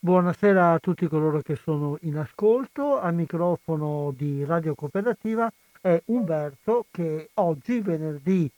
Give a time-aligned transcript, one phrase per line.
[0.00, 3.00] Buonasera a tutti coloro che sono in ascolto.
[3.00, 8.48] Al microfono di Radio Cooperativa è Umberto che oggi, venerdì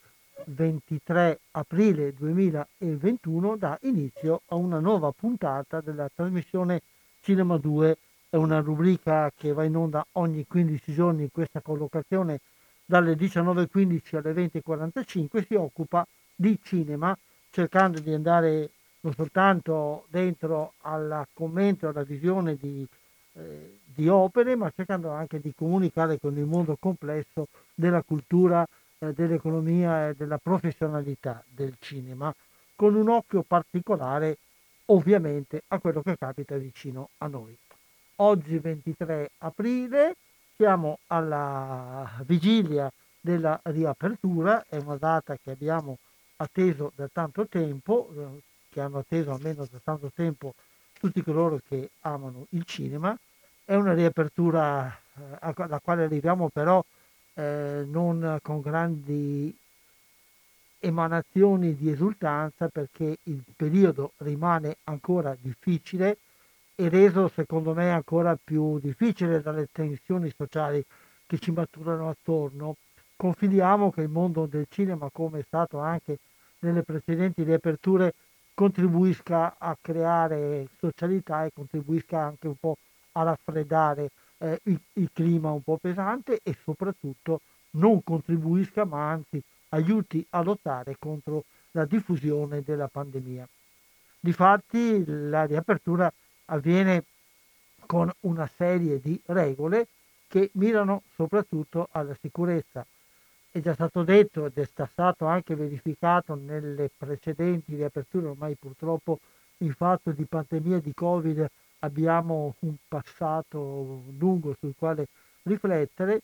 [0.45, 6.83] 23 aprile 2021, dà inizio a una nuova puntata della trasmissione
[7.23, 7.97] Cinema 2.
[8.29, 12.41] È una rubrica che va in onda ogni 15 giorni in questa collocazione
[12.85, 15.47] dalle 19.15 alle 20.45.
[15.47, 17.17] Si occupa di cinema
[17.51, 22.87] cercando di andare non soltanto dentro al commento, alla visione di,
[23.35, 28.67] eh, di, opere, ma cercando anche di comunicare con il mondo complesso della cultura,
[28.99, 32.35] eh, dell'economia e della professionalità del cinema,
[32.75, 34.39] con un occhio particolare
[34.87, 37.57] ovviamente a quello che capita vicino a noi.
[38.17, 40.17] Oggi 23 aprile
[40.57, 45.97] siamo alla vigilia della riapertura, è una data che abbiamo
[46.37, 50.55] atteso da tanto tempo, eh, che hanno atteso almeno da tanto tempo
[50.99, 53.17] tutti coloro che amano il cinema.
[53.65, 56.85] È una riapertura eh, alla quale arriviamo però
[57.35, 59.57] eh, non con grandi
[60.81, 66.17] emanazioni di esultanza perché il periodo rimane ancora difficile
[66.75, 70.83] e reso secondo me ancora più difficile dalle tensioni sociali
[71.27, 72.77] che ci maturano attorno.
[73.15, 76.19] Confidiamo che il mondo del cinema, come è stato anche
[76.61, 78.15] nelle precedenti riaperture,
[78.61, 82.77] contribuisca a creare socialità e contribuisca anche un po'
[83.13, 87.41] a raffreddare eh, il, il, clima un po' pesante e soprattutto
[87.77, 93.49] non contribuisca ma anzi aiuti a lottare contro la diffusione della pandemia.
[94.21, 96.13] Difatti la riapertura
[96.47, 97.05] avviene
[97.87, 99.87] con una serie di regole
[100.29, 102.85] che mirano soprattutto alla sicurezza
[103.53, 109.19] è già stato detto ed è stato anche verificato nelle precedenti riaperture, ormai purtroppo
[109.59, 111.47] in fatto di pandemia di Covid
[111.81, 115.07] abbiamo un passato lungo sul quale
[115.43, 116.21] riflettere.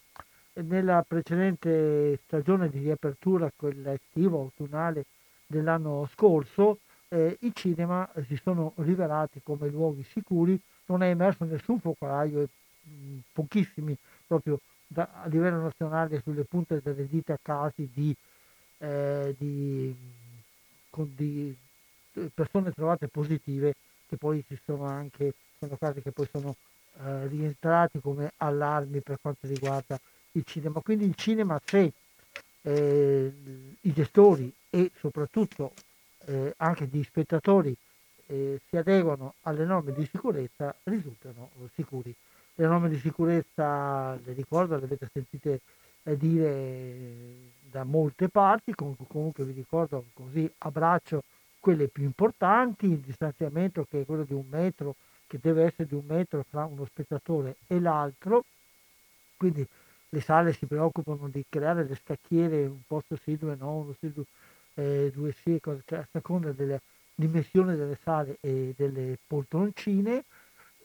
[0.55, 5.05] Nella precedente stagione di riapertura, quella estiva, autunnale
[5.47, 6.79] dell'anno scorso,
[7.09, 12.49] eh, i cinema si sono rivelati come luoghi sicuri, non è emerso nessun focolaio e
[12.83, 13.95] mh, pochissimi
[14.27, 18.15] proprio da, a livello nazionale sulle punte delle dita casi di,
[18.79, 19.95] eh, di,
[20.91, 21.57] con, di,
[22.33, 23.75] persone trovate positive
[24.09, 26.55] che poi ci sono anche sono casi che poi sono
[26.99, 29.99] eh, rientrati come allarmi per quanto riguarda
[30.33, 30.81] il cinema.
[30.81, 31.93] Quindi il cinema se
[32.63, 33.33] eh,
[33.81, 35.73] i gestori e soprattutto
[36.27, 37.75] eh, anche gli spettatori
[38.27, 42.15] eh, si adeguano alle norme di sicurezza risultano sicuri
[42.57, 45.61] le norme di sicurezza, le ricordo, le avete sentite
[46.03, 51.23] eh, dire da molte parti, comunque, vi ricordo così abbraccio
[51.61, 54.95] quelle più importanti, il distanziamento che è quello di un metro,
[55.27, 58.45] che deve essere di un metro fra uno spettatore e l'altro,
[59.37, 59.67] quindi
[60.09, 64.13] le sale si preoccupano di creare le scacchiere, un posto sì, due no, uno sì,
[64.13, 64.25] due,
[64.75, 66.81] eh, due sì, cioè, a seconda della
[67.15, 70.25] dimensione delle sale e delle poltroncine,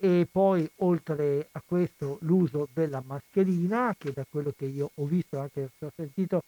[0.02, 5.40] e poi oltre a questo l'uso della mascherina che da quello che io ho visto
[5.40, 6.42] anche se ho sentito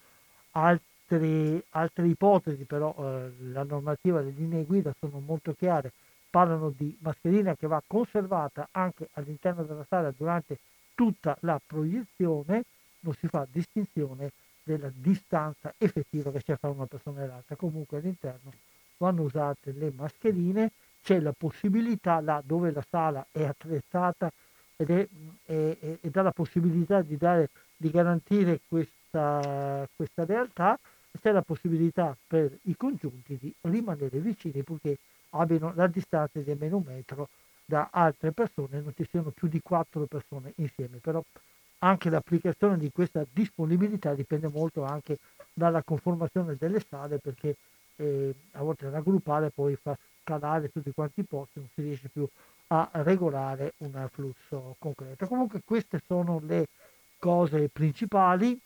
[0.51, 5.91] altre, altre ipotesi però eh, la normativa delle linee guida sono molto chiare
[6.29, 10.57] parlano di mascherina che va conservata anche all'interno della sala durante
[10.95, 12.63] tutta la proiezione
[13.01, 14.31] non si fa distinzione
[14.63, 17.55] della distanza effettiva che c'è fra una persona e l'altra.
[17.55, 18.51] Comunque all'interno
[18.97, 20.71] vanno usate le mascherine,
[21.03, 24.31] c'è la possibilità là dove la sala è attrezzata
[24.77, 25.07] ed, è,
[25.45, 30.79] è, è, ed ha la possibilità di, dare, di garantire questa, questa realtà,
[31.21, 34.97] c'è la possibilità per i congiunti di rimanere vicini purché
[35.31, 37.29] abbiano la distanza di almeno un metro
[37.65, 41.23] da altre persone, non ci siano più di quattro persone insieme, però
[41.79, 45.17] anche l'applicazione di questa disponibilità dipende molto anche
[45.53, 47.55] dalla conformazione delle sale perché
[47.97, 52.27] eh, a volte raggruppare poi fa scalare tutti quanti i posti, non si riesce più
[52.67, 55.27] a regolare un flusso concreto.
[55.27, 56.67] Comunque queste sono le
[57.19, 58.59] cose principali.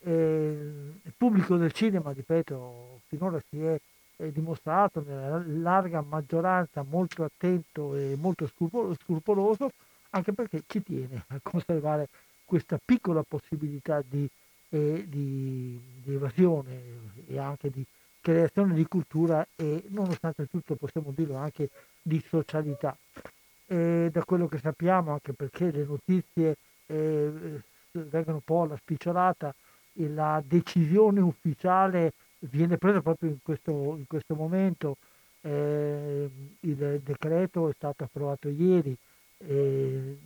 [0.00, 3.80] Eh, il pubblico del cinema, ripeto, finora si è,
[4.16, 9.72] è dimostrato nella larga maggioranza molto attento e molto scrupoloso,
[10.10, 12.08] anche perché ci tiene a conservare
[12.44, 14.26] questa piccola possibilità di,
[14.70, 16.80] eh, di, di, evasione
[17.26, 17.84] e anche di
[18.28, 21.70] creazione di cultura e nonostante tutto possiamo dirlo anche
[22.02, 22.94] di socialità.
[23.66, 27.30] E da quello che sappiamo, anche perché le notizie eh,
[27.92, 29.54] vengono un po' alla spicciolata,
[29.94, 34.98] la decisione ufficiale viene presa proprio in questo, in questo momento,
[35.40, 36.30] eh,
[36.60, 38.94] il decreto è stato approvato ieri,
[39.38, 40.18] eh,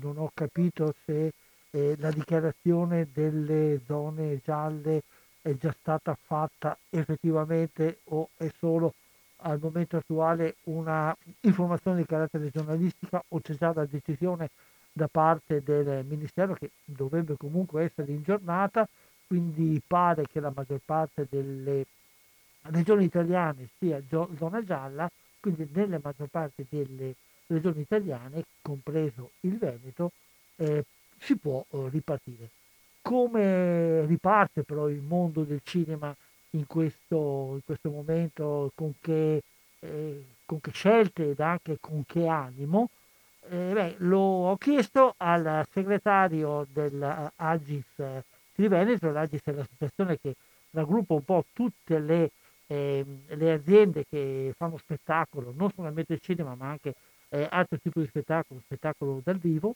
[0.00, 1.32] non ho capito se
[1.70, 5.02] eh, la dichiarazione delle zone gialle
[5.42, 8.94] è già stata fatta effettivamente o è solo
[9.42, 14.50] al momento attuale una informazione di carattere giornalistica o c'è già la decisione
[14.92, 18.86] da parte del Ministero che dovrebbe comunque essere in giornata,
[19.26, 21.86] quindi pare che la maggior parte delle
[22.62, 27.14] regioni italiane sia zona gialla, quindi nelle maggior parte delle
[27.46, 30.12] regioni italiane, compreso il Veneto,
[30.56, 30.84] eh,
[31.18, 32.50] si può eh, ripartire.
[33.02, 36.14] Come riparte però il mondo del cinema
[36.50, 39.42] in questo, in questo momento, con che,
[39.80, 42.90] eh, con che, scelte ed anche con che animo?
[43.48, 47.84] Eh, beh, lo ho chiesto al segretario dell'Agis
[48.54, 50.34] di Veneto, l'Agis è l'associazione che
[50.70, 52.30] raggruppa un po' tutte le,
[52.66, 56.94] eh, le aziende che fanno spettacolo, non solamente il cinema ma anche
[57.30, 59.74] eh, altro tipo di spettacolo, spettacolo dal vivo,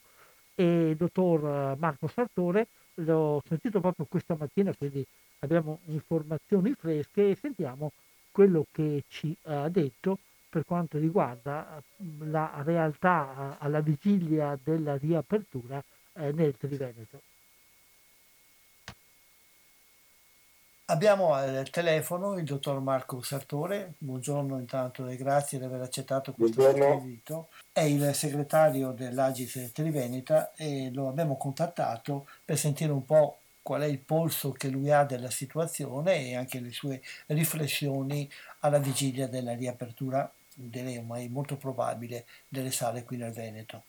[0.55, 5.05] e il dottor Marco Sartore, l'ho sentito proprio questa mattina, quindi
[5.39, 7.91] abbiamo informazioni fresche e sentiamo
[8.31, 10.19] quello che ci ha detto
[10.49, 11.81] per quanto riguarda
[12.19, 17.21] la realtà alla vigilia della riapertura eh, nel Triveneto.
[20.87, 26.69] Abbiamo al telefono il dottor Marco Sartore, buongiorno intanto e grazie di aver accettato questo
[26.69, 27.47] invito.
[27.71, 33.85] È il segretario dell'Agis Triveneta e lo abbiamo contattato per sentire un po' qual è
[33.85, 38.29] il polso che lui ha della situazione e anche le sue riflessioni
[38.59, 43.81] alla vigilia della riapertura, direi ormai molto probabile, delle sale qui nel Veneto.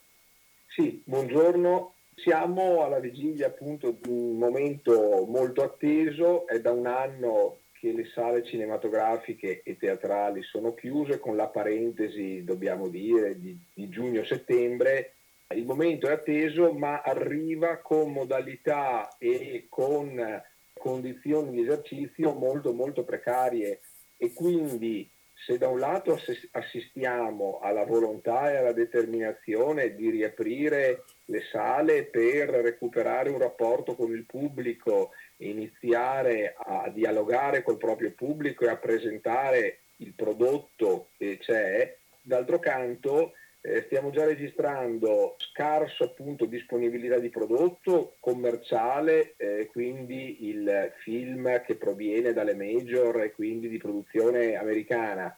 [0.67, 7.59] Sì, buongiorno siamo alla vigilia appunto di un momento molto atteso, è da un anno
[7.73, 11.21] che le sale cinematografiche e teatrali sono chiuse.
[11.21, 15.13] Con la parentesi, dobbiamo dire, di, di giugno-settembre.
[15.55, 20.43] Il momento è atteso ma arriva con modalità e con
[20.73, 23.81] condizioni di esercizio molto molto precarie.
[24.17, 26.19] E quindi se da un lato
[26.53, 34.13] assistiamo alla volontà e alla determinazione di riaprire le sale per recuperare un rapporto con
[34.13, 41.97] il pubblico, iniziare a dialogare col proprio pubblico e a presentare il prodotto che c'è,
[42.23, 43.33] d'altro canto
[43.67, 51.75] eh, stiamo già registrando scarso appunto disponibilità di prodotto commerciale, eh, quindi il film che
[51.75, 55.37] proviene dalle major e quindi di produzione americana.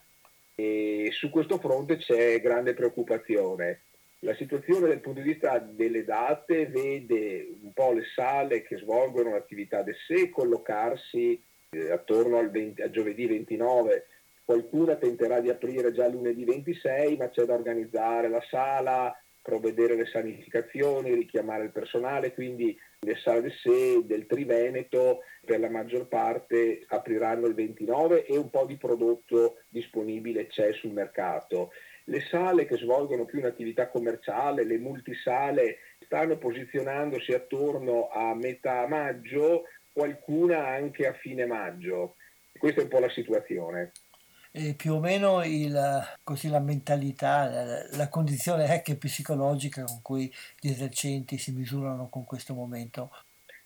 [0.53, 3.81] E su questo fronte c'è grande preoccupazione.
[4.19, 9.31] La situazione dal punto di vista delle date vede un po' le sale che svolgono
[9.31, 14.05] l'attività de sé collocarsi eh, attorno al, 20, a giovedì 29
[14.49, 20.07] qualcuna tenterà di aprire già lunedì 26, ma c'è da organizzare la sala, provvedere le
[20.07, 26.83] sanificazioni, richiamare il personale, quindi le sale del SE del Triveneto per la maggior parte
[26.87, 31.69] apriranno il 29 e un po' di prodotto disponibile c'è sul mercato.
[32.09, 39.65] Le sale che svolgono più un'attività commerciale, le multisale, stanno posizionandosi attorno a metà maggio,
[39.93, 42.15] qualcuna anche a fine maggio.
[42.57, 43.91] Questa è un po' la situazione
[44.51, 45.77] e più o meno il,
[46.23, 52.25] così, la mentalità, la, la condizione anche psicologica con cui gli esercenti si misurano con
[52.25, 53.11] questo momento.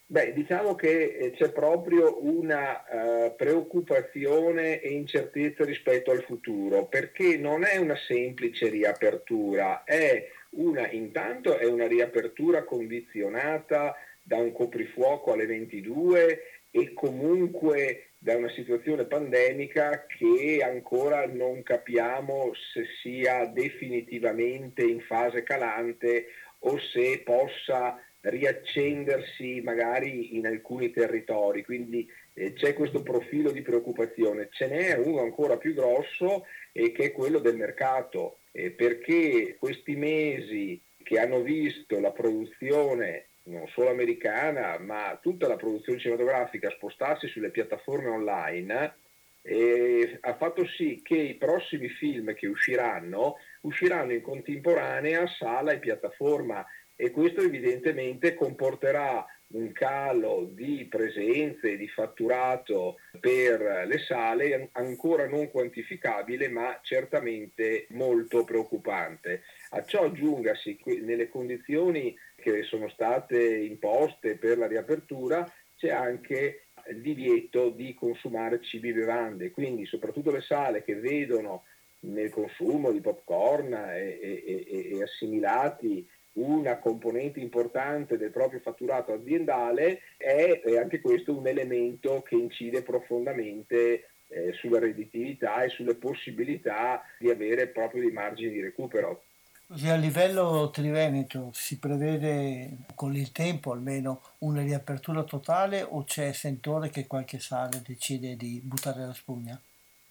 [0.05, 7.37] Beh, diciamo che eh, c'è proprio una uh, preoccupazione e incertezza rispetto al futuro, perché
[7.37, 15.33] non è una semplice riapertura, è una, intanto è una riapertura condizionata da un coprifuoco
[15.33, 24.81] alle 22 e comunque da una situazione pandemica che ancora non capiamo se sia definitivamente
[24.83, 26.27] in fase calante
[26.59, 34.49] o se possa riaccendersi magari in alcuni territori, quindi eh, c'è questo profilo di preoccupazione.
[34.51, 39.95] Ce n'è uno ancora più grosso eh, che è quello del mercato, eh, perché questi
[39.95, 47.27] mesi che hanno visto la produzione non solo americana, ma tutta la produzione cinematografica spostarsi
[47.27, 48.95] sulle piattaforme online,
[49.41, 55.79] eh, ha fatto sì che i prossimi film che usciranno usciranno in contemporanea sala e
[55.79, 64.69] piattaforma e questo evidentemente comporterà un calo di presenze, e di fatturato per le sale
[64.73, 69.43] ancora non quantificabile ma certamente molto preoccupante.
[69.71, 77.01] A ciò aggiungasi nelle condizioni che sono state imposte per la riapertura c'è anche il
[77.01, 81.63] divieto di consumare cibi e bevande, quindi soprattutto le sale che vedono
[82.01, 90.01] nel consumo di popcorn e, e, e assimilati una componente importante del proprio fatturato aziendale
[90.17, 97.03] è, è anche questo un elemento che incide profondamente eh, sulla redditività e sulle possibilità
[97.19, 99.23] di avere proprio dei margini di recupero.
[99.67, 106.31] Così a livello triveneto si prevede con il tempo almeno una riapertura totale o c'è
[106.33, 109.59] sentore che qualche sala decide di buttare la spugna?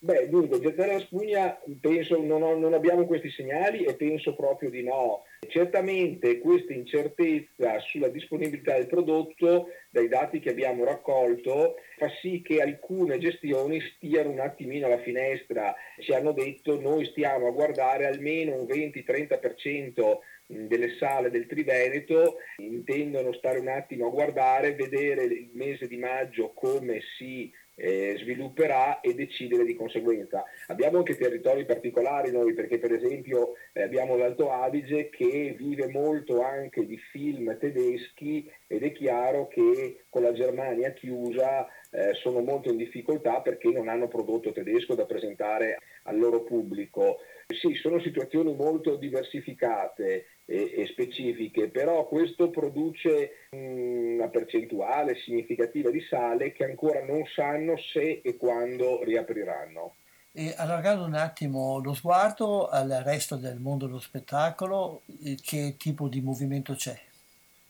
[0.05, 4.69] Beh, dunque, gettare la spugna penso non, ho, non, abbiamo questi segnali e penso proprio
[4.69, 5.23] di no.
[5.47, 12.61] Certamente questa incertezza sulla disponibilità del prodotto, dai dati che abbiamo raccolto, fa sì che
[12.61, 15.73] alcune gestioni stiano un attimino alla finestra.
[16.01, 23.33] Ci hanno detto noi stiamo a guardare almeno un 20-30% delle sale del Triveneto, intendono
[23.35, 29.15] stare un attimo a guardare, vedere il mese di maggio come si eh, svilupperà e
[29.15, 30.45] decidere di conseguenza.
[30.69, 36.43] Abbiamo anche territori particolari noi perché per esempio eh, abbiamo l'Alto Adige che vive molto
[36.43, 42.71] anche di film tedeschi ed è chiaro che con la Germania chiusa eh, sono molto
[42.71, 47.19] in difficoltà perché non hanno prodotto tedesco da presentare al loro pubblico.
[47.47, 56.01] Sì, sono situazioni molto diversificate e, e specifiche, però questo produce una percentuale significativa di
[56.09, 59.95] sale che ancora non sanno se e quando riapriranno.
[60.35, 66.09] E allargando un attimo lo sguardo al resto del mondo dello spettacolo, eh, che tipo
[66.09, 66.99] di movimento c'è?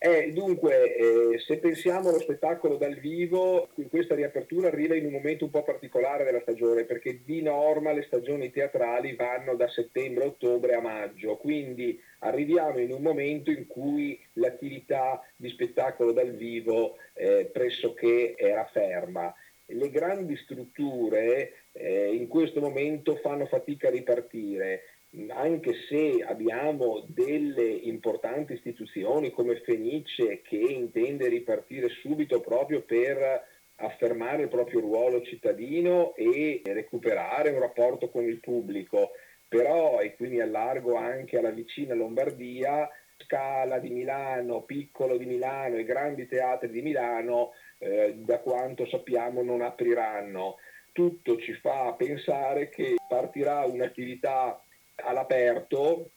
[0.05, 5.45] Eh, dunque, eh, se pensiamo allo spettacolo dal vivo, questa riapertura arriva in un momento
[5.45, 10.75] un po' particolare della stagione, perché di norma le stagioni teatrali vanno da settembre ottobre
[10.75, 17.49] a maggio, quindi arriviamo in un momento in cui l'attività di spettacolo dal vivo eh,
[17.53, 19.33] pressoché era ferma.
[19.67, 24.92] Le grandi strutture eh, in questo momento fanno fatica a ripartire
[25.28, 34.42] anche se abbiamo delle importanti istituzioni come Fenice che intende ripartire subito proprio per affermare
[34.42, 39.11] il proprio ruolo cittadino e recuperare un rapporto con il pubblico,
[39.49, 42.88] però, e qui mi allargo anche alla vicina Lombardia,
[43.19, 49.42] Scala di Milano, Piccolo di Milano e grandi teatri di Milano, eh, da quanto sappiamo
[49.42, 50.57] non apriranno.
[50.92, 54.62] Tutto ci fa pensare che partirà un'attività
[54.97, 56.11] all'aperto,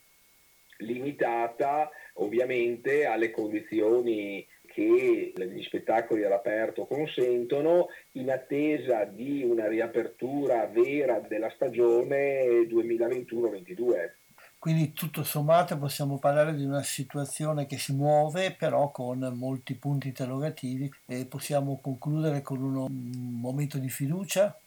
[0.79, 11.19] limitata ovviamente alle condizioni che gli spettacoli all'aperto consentono in attesa di una riapertura vera
[11.19, 14.11] della stagione 2021-22.
[14.59, 20.07] Quindi tutto sommato possiamo parlare di una situazione che si muove però con molti punti
[20.07, 24.57] interrogativi e possiamo concludere con un momento di fiducia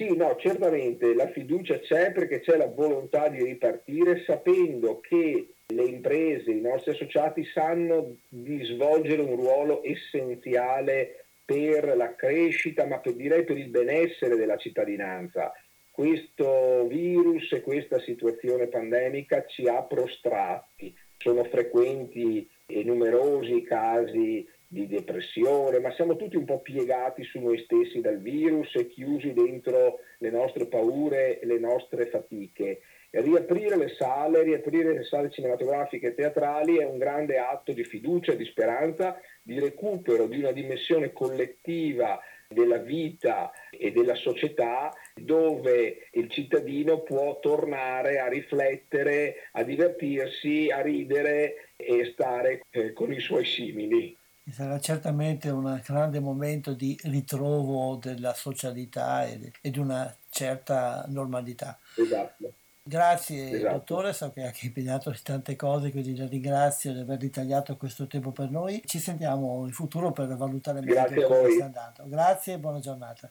[0.00, 5.84] sì, no, certamente la fiducia c'è perché c'è la volontà di ripartire sapendo che le
[5.84, 13.12] imprese, i nostri associati sanno di svolgere un ruolo essenziale per la crescita, ma per,
[13.12, 15.52] direi per il benessere della cittadinanza.
[15.90, 20.96] Questo virus e questa situazione pandemica ci ha prostrati.
[21.18, 27.58] Sono frequenti e numerosi casi di depressione, ma siamo tutti un po' piegati su noi
[27.58, 32.80] stessi dal virus e chiusi dentro le nostre paure e le nostre fatiche.
[33.10, 38.34] Riaprire le sale, riaprire le sale cinematografiche e teatrali è un grande atto di fiducia,
[38.34, 46.30] di speranza, di recupero di una dimensione collettiva della vita e della società dove il
[46.30, 53.44] cittadino può tornare a riflettere, a divertirsi, a ridere e stare eh, con i suoi
[53.44, 54.16] simili
[54.52, 61.78] sarà certamente un grande momento di ritrovo della socialità e, di una certa normalità.
[61.96, 62.52] Esatto.
[62.82, 63.74] Grazie esatto.
[63.74, 67.76] dottore, so che ha anche impegnato di tante cose, quindi la ringrazio di aver ritagliato
[67.76, 68.82] questo tempo per noi.
[68.84, 72.08] Ci sentiamo in futuro per valutare meglio come sta andando.
[72.08, 73.30] Grazie e buona giornata.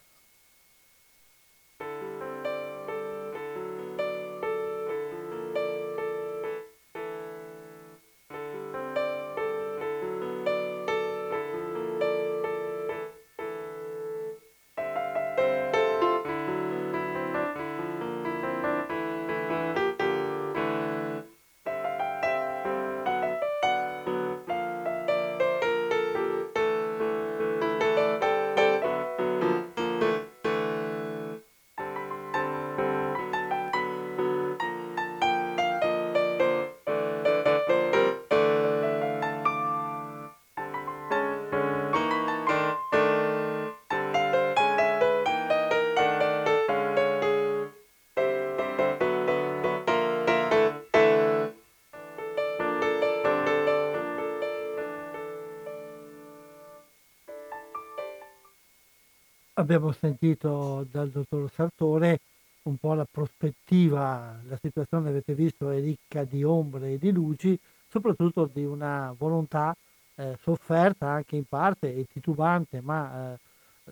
[59.72, 62.18] Abbiamo sentito dal dottor Sartore
[62.62, 67.56] un po' la prospettiva, la situazione avete visto è ricca di ombre e di luci,
[67.88, 69.74] soprattutto di una volontà
[70.16, 73.38] eh, sofferta anche in parte e titubante, ma eh,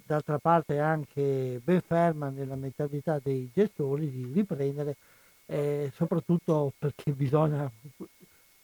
[0.05, 4.97] d'altra parte anche ben ferma nella mentalità dei gestori di riprendere,
[5.47, 7.71] eh, soprattutto perché bisogna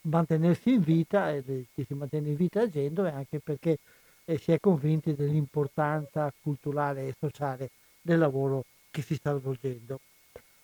[0.03, 3.79] mantenersi in vita e chi si mantiene in vita agendo e anche perché
[4.24, 10.00] e si è convinti dell'importanza culturale e sociale del lavoro che si sta svolgendo.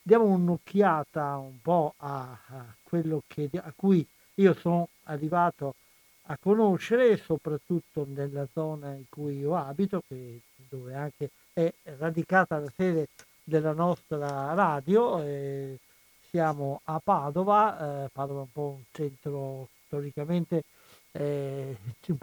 [0.03, 5.75] Diamo un'occhiata un po' a, a quello che, a cui io sono arrivato
[6.25, 12.73] a conoscere, soprattutto nella zona in cui io abito, che, dove anche è radicata la
[12.75, 13.09] sede
[13.43, 15.21] della nostra radio.
[15.23, 15.79] Eh,
[16.31, 20.63] siamo a Padova, eh, Padova è un po' un centro storicamente
[21.13, 21.77] eh,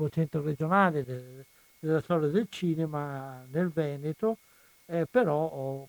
[0.10, 1.46] centro regionale del,
[1.80, 4.38] della storia del cinema nel Veneto,
[4.86, 5.88] eh, però oh,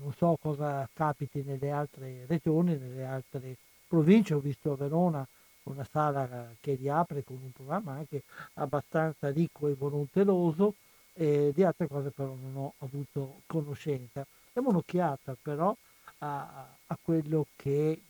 [0.00, 3.56] non so cosa capiti nelle altre regioni, nelle altre
[3.86, 4.34] province.
[4.34, 5.26] Ho visto a Verona
[5.64, 8.22] una sala che riapre con un programma anche
[8.54, 10.74] abbastanza ricco e volonteroso,
[11.12, 14.24] e di altre cose però non ho avuto conoscenza.
[14.52, 15.76] Diamo un'occhiata però
[16.18, 18.00] a, a quello che,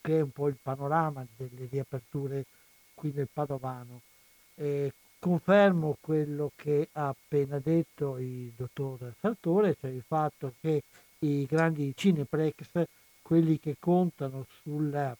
[0.00, 2.44] che, è un po' il panorama delle riaperture
[2.98, 4.00] qui nel Padovano.
[4.56, 10.82] Eh, confermo quello che ha appena detto il dottor Sartore, cioè il fatto che
[11.20, 12.86] i grandi cineplex,
[13.22, 15.16] quelli che contano sulla,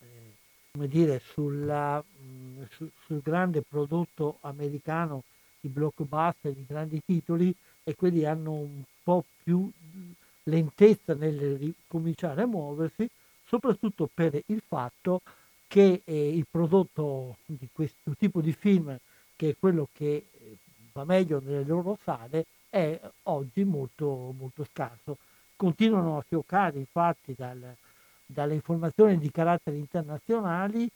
[0.00, 5.22] eh, dire, sulla, mh, su, sul grande prodotto americano,
[5.62, 9.70] i blockbuster, i grandi titoli, e quelli hanno un po' più
[10.44, 13.08] lentezza nel ricominciare a muoversi,
[13.46, 15.39] soprattutto per il fatto che
[15.78, 18.96] eh, il prodotto di questo tipo di film,
[19.36, 20.56] che è quello che eh,
[20.92, 25.18] va meglio nelle loro sale, è oggi molto, molto scarso.
[25.56, 27.74] Continuano a fioccare infatti dal,
[28.26, 30.90] dalle informazioni di carattere internazionali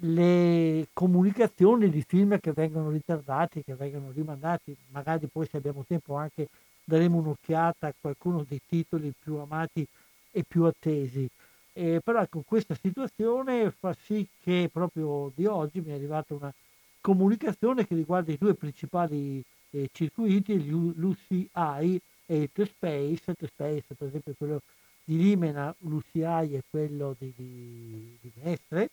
[0.00, 6.14] le comunicazioni di film che vengono ritardati, che vengono rimandati, magari poi se abbiamo tempo
[6.14, 6.48] anche
[6.84, 9.86] daremo un'occhiata a qualcuno dei titoli più amati
[10.30, 11.28] e più attesi.
[11.80, 16.52] Eh, però ecco, questa situazione fa sì che proprio di oggi mi è arrivata una
[17.00, 21.48] comunicazione che riguarda i due principali eh, circuiti, l'UCI
[22.26, 23.30] e il Space.
[23.30, 24.60] Il Space, per esempio, quello
[25.04, 28.90] di Limena, l'UCI è quello di, di, di Mestre,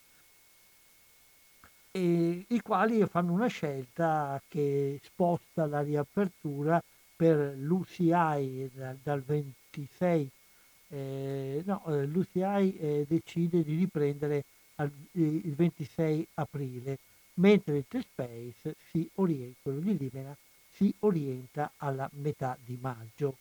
[1.94, 6.80] i quali fanno una scelta che sposta la riapertura
[7.16, 8.70] per l'UCI
[9.02, 10.30] dal 26
[10.96, 14.44] eh, no, eh, l'UCI eh, decide di riprendere
[14.76, 16.98] al, il 26 aprile,
[17.36, 20.36] mentre il T-Space, si orienta, quello di Limena,
[20.72, 23.38] si orienta alla metà di maggio.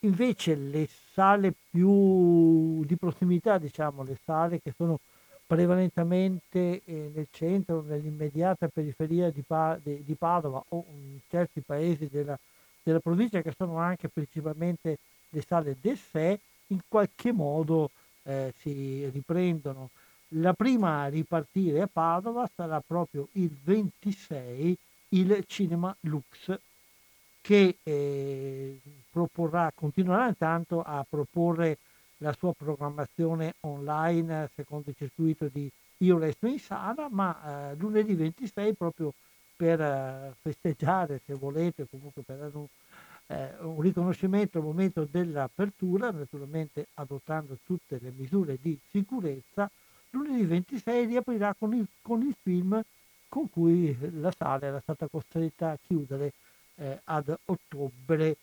[0.00, 5.00] Invece le sale più di prossimità, diciamo, le sale che sono
[5.46, 12.08] prevalentemente eh, nel centro, nell'immediata periferia di, pa- di, di Padova o in certi paesi
[12.10, 12.38] della,
[12.82, 14.98] della, provincia che sono anche principalmente
[15.30, 17.90] le sale del SE, in qualche modo
[18.24, 19.90] eh, si riprendono.
[20.28, 24.76] La prima a ripartire a Padova sarà proprio il 26,
[25.10, 26.58] il Cinema Lux,
[27.40, 31.78] che eh, proporrà, continuerà intanto a proporre
[32.18, 38.14] la sua programmazione online secondo il circuito di Io Resto in Sala, ma eh, lunedì
[38.14, 39.12] 26 proprio
[39.56, 42.66] per eh, festeggiare, se volete, comunque per un,
[43.26, 49.70] eh, un riconoscimento al momento dell'apertura, naturalmente adottando tutte le misure di sicurezza,
[50.10, 52.82] lunedì 26 riaprirà con il, con il film
[53.28, 56.32] con cui la sala era stata costretta a chiudere
[56.76, 58.36] eh, ad ottobre.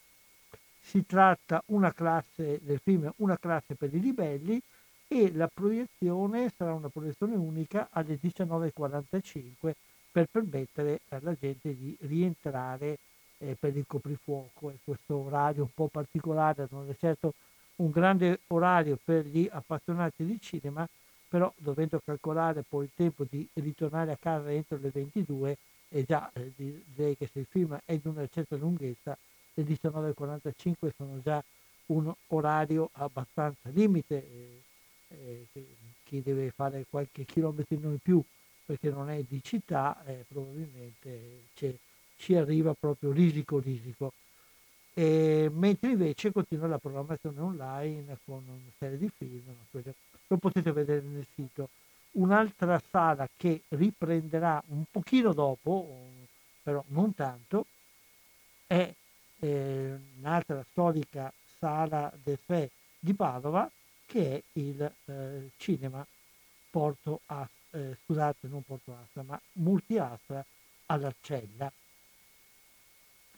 [0.81, 4.61] Si tratta una classe del film Una classe per i ribelli
[5.07, 9.71] e la proiezione sarà una proiezione unica alle 19.45
[10.11, 12.97] per permettere alla gente di rientrare
[13.41, 17.33] eh, per il coprifuoco e questo orario un po' particolare non è certo
[17.77, 20.87] un grande orario per gli appassionati di cinema
[21.27, 25.57] però dovendo calcolare poi il tempo di ritornare a casa entro le 22
[25.89, 29.17] e già eh, direi che se il film è di una certa lunghezza
[29.53, 31.43] le 19.45 sono già
[31.87, 35.65] un orario abbastanza limite, eh, eh,
[36.03, 38.23] chi deve fare qualche chilometro in più
[38.65, 41.43] perché non è di città, eh, probabilmente
[42.21, 44.13] ci arriva proprio risico risico.
[44.93, 49.41] E, mentre invece continua la programmazione online con una serie di film,
[50.27, 51.69] lo potete vedere nel sito.
[52.11, 55.87] Un'altra sala che riprenderà un pochino dopo,
[56.61, 57.65] però non tanto,
[58.67, 58.93] è
[59.39, 63.69] eh, un'altra storica sala del Fe di Padova
[64.05, 66.05] che è il eh, cinema
[66.69, 70.45] Porto Astra, eh, scusate non Porto Astra ma Multiastra
[70.87, 71.71] all'Arcella.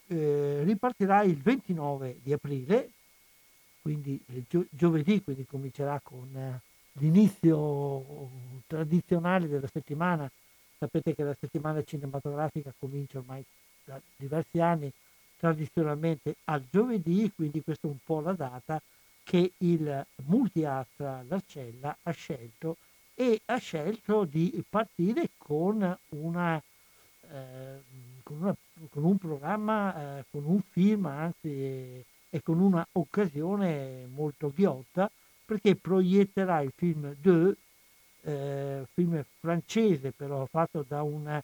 [0.07, 2.89] Eh, ripartirà il 29 di aprile,
[3.81, 6.59] quindi gio- giovedì, quindi comincerà con eh,
[6.93, 8.29] l'inizio
[8.67, 10.29] tradizionale della settimana.
[10.77, 13.43] Sapete che la settimana cinematografica comincia ormai
[13.85, 14.91] da diversi anni
[15.37, 18.81] tradizionalmente al giovedì, quindi questa è un po' la data
[19.23, 22.77] che il Multiastra Larcella ha scelto
[23.15, 26.61] e ha scelto di partire con, una,
[27.31, 27.81] eh,
[28.23, 28.55] con, una,
[28.89, 35.09] con un programma, eh, con un film, anzi, e, e con una occasione molto ghiotta,
[35.45, 37.55] perché proietterà il film Deux,
[38.21, 41.41] eh, film francese però fatto da un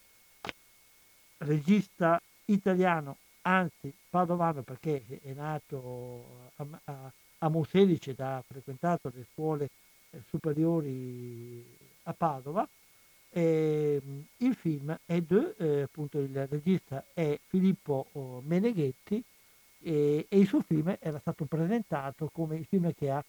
[1.40, 9.70] regista italiano anzi padovano perché è nato a, a, a Monselice ha frequentato le scuole
[10.12, 11.66] eh, superiori
[12.04, 12.68] a Padova.
[13.32, 14.02] E,
[14.38, 19.24] il film è de, eh, appunto il regista è Filippo oh, Meneghetti
[19.82, 23.24] e, e, il suo film era stato presentato come il film che ha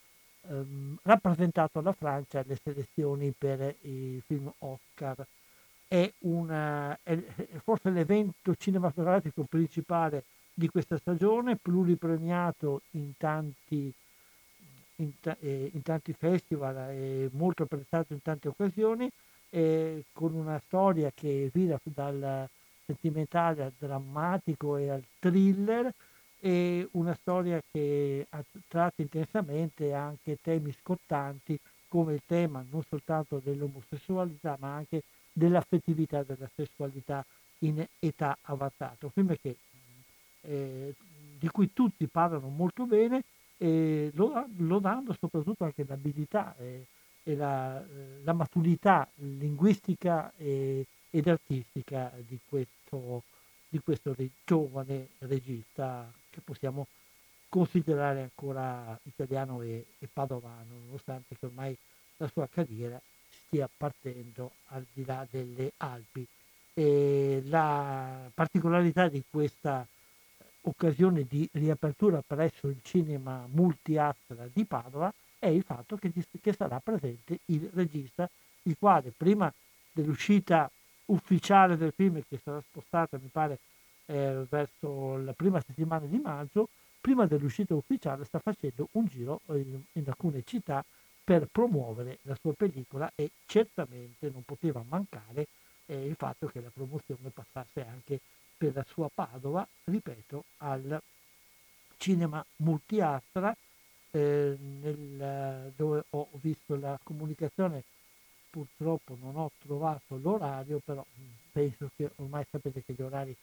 [0.49, 5.27] ehm, rappresentato la Francia alle selezioni per i film Oscar.
[5.87, 7.19] È, una, è
[7.63, 13.93] forse l'evento cinematografico principale di questa stagione, pluripremiato in tanti,
[14.97, 19.11] in, eh, in tanti festival e molto apprezzato in tante occasioni,
[19.51, 22.49] eh, con una storia che vira dal
[22.87, 25.93] sentimentale al drammatico e al thriller,
[26.41, 28.27] e una storia che
[28.67, 36.49] tratta intensamente anche temi scottanti come il tema non soltanto dell'omosessualità ma anche dell'affettività della
[36.55, 37.25] sessualità
[37.59, 39.05] in età avanzata.
[39.05, 39.57] Un film che,
[40.43, 40.95] eh,
[41.39, 43.25] di cui tutti parlano molto bene,
[43.59, 46.87] eh, lodando soprattutto anche l'abilità eh,
[47.23, 53.25] e la, eh, la, maturità linguistica e, ed artistica di questo,
[53.69, 56.87] di questo giovane regista che possiamo
[57.49, 61.77] considerare ancora italiano e, e padovano, nonostante che ormai
[62.17, 66.27] la sua carriera stia partendo al di là delle Alpi.
[66.73, 69.87] E la particolarità di questa
[70.63, 76.79] occasione di riapertura presso il cinema multiastra di Padova è il fatto che, che sarà
[76.79, 78.31] presente il regista,
[78.65, 79.53] il quale prima
[79.91, 80.71] dell'uscita
[81.07, 83.59] ufficiale del film che sarà spostata mi pare
[84.07, 86.69] eh, verso la prima settimana di maggio,
[87.01, 90.85] prima dell'uscita ufficiale sta facendo un giro in, in alcune città
[91.25, 95.47] per promuovere la sua pellicola e certamente non poteva mancare
[95.87, 98.21] eh, il fatto che la promozione passasse anche
[98.57, 101.01] per la sua Padova, ripeto, al
[101.97, 103.57] cinema multiastra,
[104.13, 107.85] eh, nel, dove ho visto la comunicazione
[108.51, 111.05] purtroppo non ho trovato l'orario, però
[111.53, 113.35] penso che ormai sapete che gli orari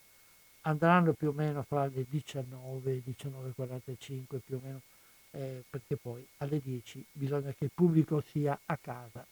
[0.62, 4.82] andranno più o meno fra le 19 e 19.45 più o meno,
[5.32, 9.26] eh, perché poi alle 10 bisogna che il pubblico sia a casa.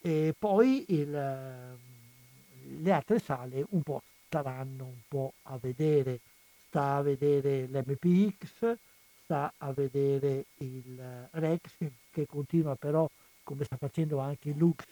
[0.00, 6.18] E poi il, le altre sale un po' staranno un po' a vedere,
[6.66, 8.76] sta a vedere l'MPX,
[9.24, 11.72] sta a vedere il Rex
[12.10, 13.08] che continua però
[13.42, 14.84] come sta facendo anche il Lux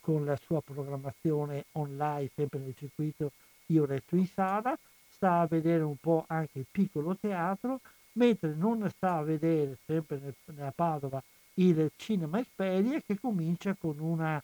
[0.00, 3.32] con la sua programmazione online sempre nel circuito
[3.66, 7.80] Io resto in sala, sta a vedere un po' anche il piccolo teatro,
[8.12, 11.20] mentre non sta a vedere sempre nel, nella Padova
[11.54, 14.40] il Cinema Esperia che comincia con, una,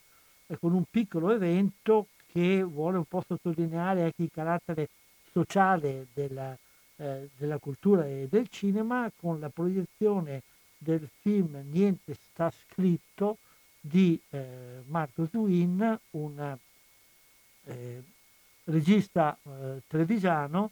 [0.58, 4.88] con un piccolo evento che vuole un po' sottolineare anche il carattere
[5.30, 6.56] sociale della,
[6.96, 10.42] eh, della cultura e del cinema con la proiezione
[10.78, 13.38] del film Niente sta scritto
[13.80, 16.58] di eh, Marco Zuin, un
[17.64, 18.02] eh,
[18.64, 20.70] regista eh, trevigiano.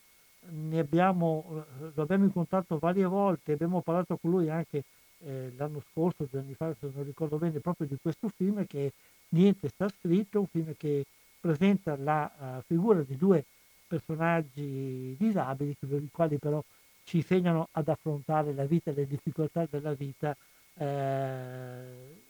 [0.72, 4.84] Abbiamo, eh, lo abbiamo incontrato varie volte, abbiamo parlato con lui anche
[5.22, 8.94] l'anno scorso, due anni fa, se non ricordo bene, proprio di questo film che
[9.28, 11.04] Niente sta scritto, un film che
[11.40, 13.44] presenta la uh, figura di due
[13.90, 16.62] personaggi disabili, i quali però
[17.02, 20.36] ci insegnano ad affrontare la vita le difficoltà della vita,
[20.74, 22.20] eh,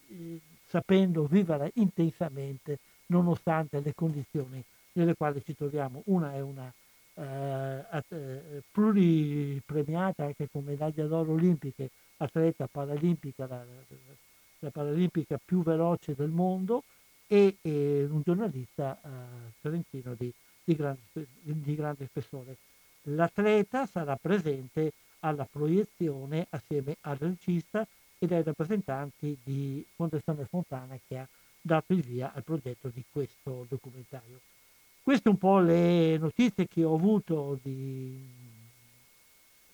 [0.66, 6.00] sapendo vivere intensamente nonostante le condizioni nelle quali ci troviamo.
[6.06, 6.72] Una è una
[7.14, 13.62] eh, eh pluripremiata anche con medaglia d'oro olimpiche, atleta paralimpica, la,
[14.60, 16.84] la paralimpica più veloce del mondo,
[17.32, 19.08] e, e un giornalista eh,
[19.60, 20.32] trentino di,
[20.70, 22.56] di, grande, di grande spessore.
[23.02, 27.86] L'atleta sarà presente alla proiezione assieme al regista
[28.18, 31.28] e ai rappresentanti di Fondazione Fontana che ha
[31.60, 34.40] dato il via al progetto di questo documentario.
[35.02, 38.22] Queste un po' le notizie che ho avuto di,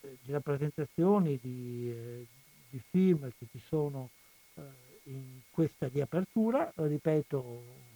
[0.01, 2.27] di rappresentazioni, di, eh,
[2.71, 4.09] di, film che ci sono
[4.55, 4.63] eh,
[5.05, 7.85] in questa riapertura, ripeto,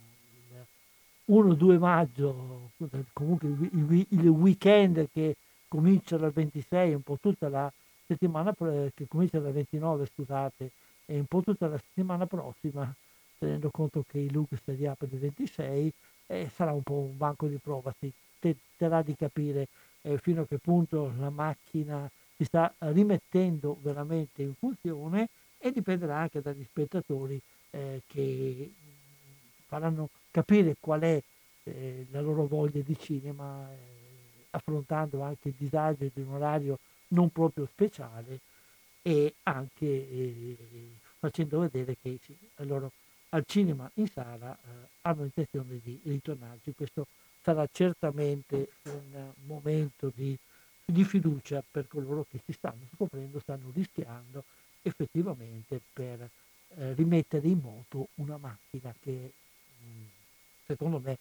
[1.27, 2.71] 1-2 maggio,
[3.13, 5.35] comunque il, il, weekend che
[5.67, 7.71] comincia dal 26, un po' tutta la
[8.05, 10.71] settimana, che comincia dal 29, scusate,
[11.05, 12.93] e un po' tutta la settimana prossima,
[13.37, 15.93] tenendo conto che il Lux si riapre il 26,
[16.27, 19.67] eh, sarà un po' un banco di prova, si tenterà di capire
[20.01, 25.29] eh, fino a che punto la macchina si sta rimettendo veramente in funzione
[25.59, 28.71] e dipenderà anche dagli spettatori eh, che
[29.71, 31.23] faranno capire qual è
[31.63, 36.77] eh, la loro voglia di cinema, eh, affrontando anche il disagio di un orario
[37.09, 38.39] non proprio speciale
[39.01, 40.57] e anche eh,
[41.17, 42.91] facendo vedere che sì, loro
[43.29, 46.73] al cinema in sala eh, hanno intenzione di ritornarci.
[46.75, 47.07] Questo
[47.41, 50.37] sarà certamente un momento di,
[50.83, 54.43] di fiducia per coloro che si stanno scoprendo, stanno rischiando
[54.81, 56.29] effettivamente per
[56.75, 59.31] eh, rimettere in moto una macchina che
[60.65, 61.17] secondo me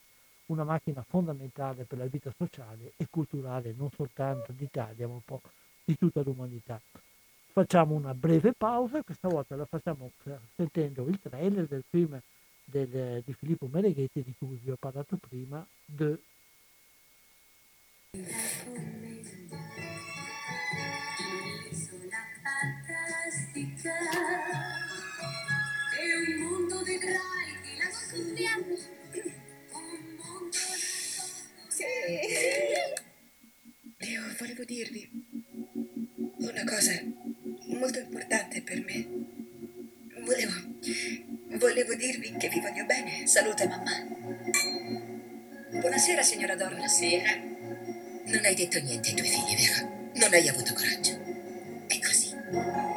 [0.47, 5.41] una macchina fondamentale per la vita sociale e culturale non soltanto d'Italia ma un po'
[5.85, 6.81] di tutta l'umanità.
[7.53, 10.11] Facciamo una breve pausa, questa volta la facciamo
[10.55, 12.21] sentendo il trailer del film
[12.65, 16.19] del, di Filippo Mereghetti di cui vi ho parlato prima, The
[25.99, 27.40] e un mondo vedrai che
[28.41, 28.75] la sogniamo
[29.73, 30.57] un mondo
[31.69, 31.85] sì.
[34.11, 35.11] Io volevo dirvi
[36.39, 36.93] una cosa
[37.67, 39.07] molto importante per me.
[40.25, 40.53] Volevo
[41.59, 43.27] volevo dirvi che vi voglio bene.
[43.27, 44.07] Salute mamma.
[45.79, 47.37] Buonasera signora Doro buonasera.
[47.37, 50.11] Non hai detto niente ai tuoi figli vero?
[50.15, 51.19] Non hai avuto coraggio.
[51.87, 52.90] È così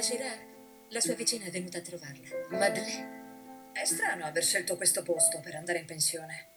[0.00, 0.40] Signora Girard,
[0.88, 2.28] la sua vicina è venuta a trovarla.
[2.50, 3.70] Madeleine.
[3.72, 6.48] È strano aver scelto questo posto per andare in pensione.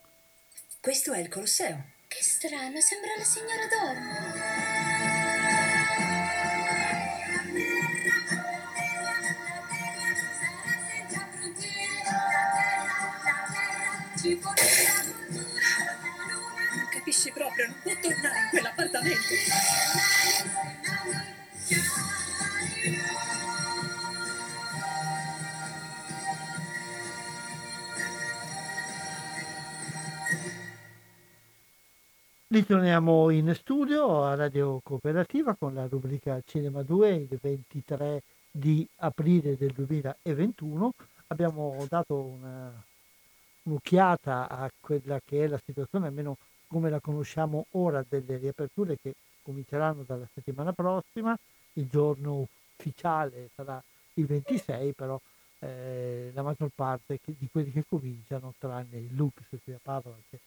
[0.79, 1.91] Questo è il Colosseo.
[2.07, 4.13] Che strano, sembra la signora Dormo.
[16.75, 19.33] Non capisci proprio, non può tornare in quell'appartamento.
[32.53, 39.57] Ritorniamo in studio a Radio Cooperativa con la rubrica Cinema 2 il 23 di aprile
[39.57, 40.93] del 2021.
[41.29, 42.71] Abbiamo dato una,
[43.63, 46.37] un'occhiata a quella che è la situazione, almeno
[46.67, 51.35] come la conosciamo ora, delle riaperture che cominceranno dalla settimana prossima.
[51.73, 53.81] Il giorno ufficiale sarà
[54.13, 55.19] il 26, però
[55.57, 60.37] eh, la maggior parte di quelli che cominciano, tranne il Lux qui a Padova, che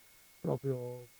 [0.40, 1.14] proprio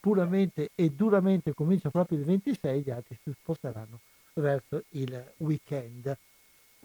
[0.00, 4.00] puramente e duramente comincia proprio il 26, gli altri si sposteranno
[4.34, 6.16] verso il weekend.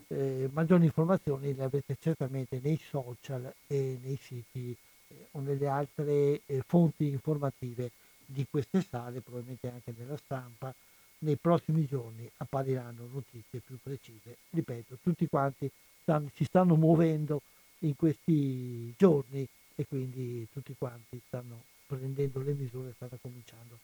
[0.07, 4.75] Eh, maggiori informazioni le avete certamente nei social e nei siti
[5.07, 7.91] eh, o nelle altre eh, fonti informative
[8.25, 10.73] di queste sale, probabilmente anche nella stampa.
[11.19, 14.35] Nei prossimi giorni appariranno notizie più precise.
[14.49, 17.41] Ripeto, tutti quanti stanno, si stanno muovendo
[17.79, 21.63] in questi giorni e quindi tutti quanti stanno
[21.95, 23.79] prendendo le misure, stanno cominciando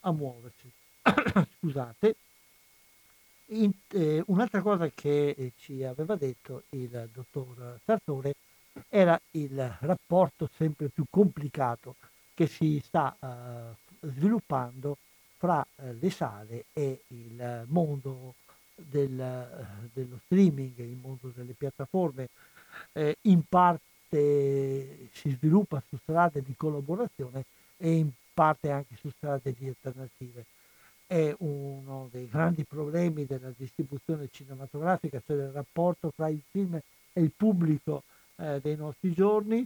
[0.00, 0.70] a muoversi.
[1.58, 2.16] Scusate.
[3.52, 8.34] In, eh, un'altra cosa che eh, ci aveva detto il dottor Sartore
[8.88, 11.96] era il rapporto sempre più complicato
[12.34, 14.96] che si sta eh, sviluppando
[15.36, 18.34] fra eh, le sale e il mondo
[18.76, 22.28] del, eh, dello streaming, il mondo delle piattaforme.
[23.22, 27.44] In parte si sviluppa su strade di collaborazione
[27.76, 30.44] e in parte anche su strade di alternative.
[31.06, 36.80] È uno dei grandi problemi della distribuzione cinematografica, cioè il rapporto tra il film
[37.12, 38.04] e il pubblico
[38.36, 39.64] eh, dei nostri giorni,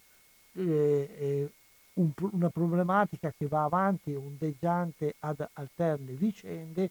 [0.52, 1.50] eh,
[1.94, 6.90] un, una problematica che va avanti ondeggiante ad alterne vicende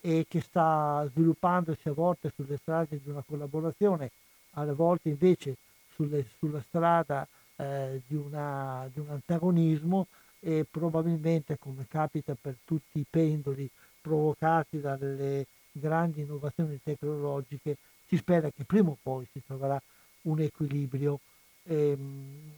[0.00, 4.10] e che sta sviluppandosi a volte sulle strade di una collaborazione,
[4.52, 5.56] alle volte invece
[5.94, 7.26] sulle, sulla strada
[7.56, 10.06] eh, di, una, di, un antagonismo
[10.40, 13.68] e probabilmente come capita per tutti i pendoli
[14.00, 17.76] provocati dalle grandi innovazioni tecnologiche,
[18.06, 19.80] si spera che prima o poi si troverà
[20.22, 21.20] un equilibrio.
[21.62, 22.52] E, ehm,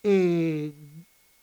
[0.00, 0.74] e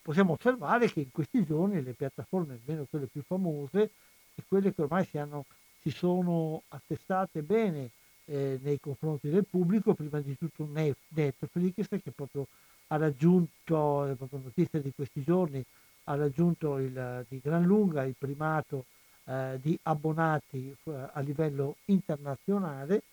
[0.01, 3.91] possiamo osservare che in questi giorni le piattaforme, almeno quelle più famose,
[4.35, 5.45] e quelle che ormai si, hanno,
[5.81, 7.89] si sono attestate bene
[8.25, 12.47] eh, nei confronti del pubblico, prima di tutto Netflix che proprio
[12.87, 15.63] ha raggiunto, è proprio notizia di questi giorni,
[16.05, 18.85] ha raggiunto il, di gran lunga il primato
[19.25, 23.03] eh, di abbonati eh, a livello internazionale,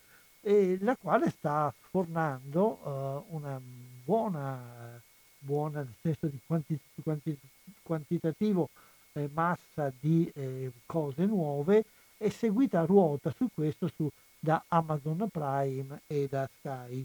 [0.40, 3.61] e la quale sta sfornando eh, una
[4.05, 5.01] buona,
[5.38, 7.38] buona, nel senso di quanti, quanti,
[7.83, 8.68] quantitativo
[9.12, 11.85] eh, massa di eh, cose nuove
[12.16, 17.05] e seguita a ruota su questo su, da Amazon Prime e da Sky.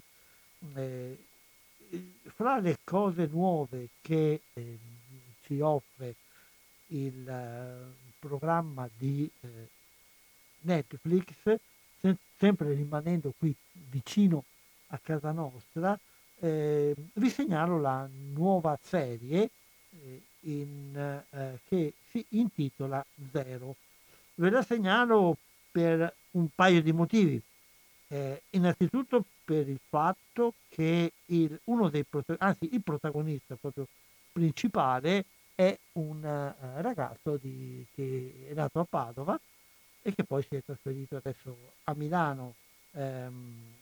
[0.76, 1.18] Eh,
[2.36, 4.78] fra le cose nuove che eh,
[5.42, 6.16] ci offre
[6.88, 9.48] il uh, programma di uh,
[10.62, 11.26] Netflix,
[12.00, 13.56] se- sempre rimanendo qui
[13.90, 14.44] vicino
[14.88, 15.98] a casa nostra,
[16.40, 19.50] eh, vi segnalo la nuova serie
[19.92, 23.76] eh, in, eh, che si intitola Zero.
[24.36, 25.38] Ve la segnalo
[25.74, 27.42] per un paio di motivi.
[28.08, 32.06] Eh, innanzitutto per il fatto che il, uno dei
[32.38, 33.88] anzi il protagonista proprio
[34.32, 39.40] principale è un uh, ragazzo di, che è nato a Padova
[40.02, 41.56] e che poi si è trasferito adesso
[41.86, 42.54] a Milano,
[42.92, 43.74] um,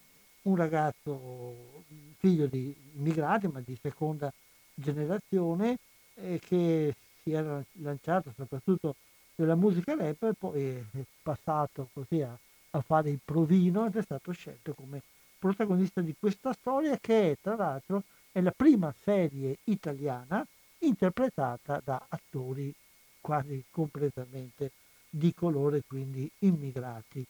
[0.43, 1.83] un ragazzo
[2.17, 4.31] figlio di immigrati ma di seconda
[4.73, 5.77] generazione
[6.15, 8.95] eh, che si era lanciato soprattutto
[9.41, 12.37] nella musica rap e poi è passato così a,
[12.71, 15.01] a fare il provino ed è stato scelto come
[15.37, 20.45] protagonista di questa storia che è tra l'altro è la prima serie italiana
[20.79, 22.73] interpretata da attori
[23.19, 24.71] quasi completamente
[25.09, 27.25] di colore, quindi immigrati.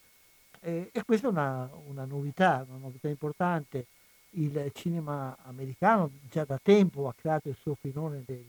[0.60, 3.86] Eh, e questa è una, una, novità, una novità importante.
[4.30, 8.44] Il cinema americano già da tempo ha creato il suo filone del,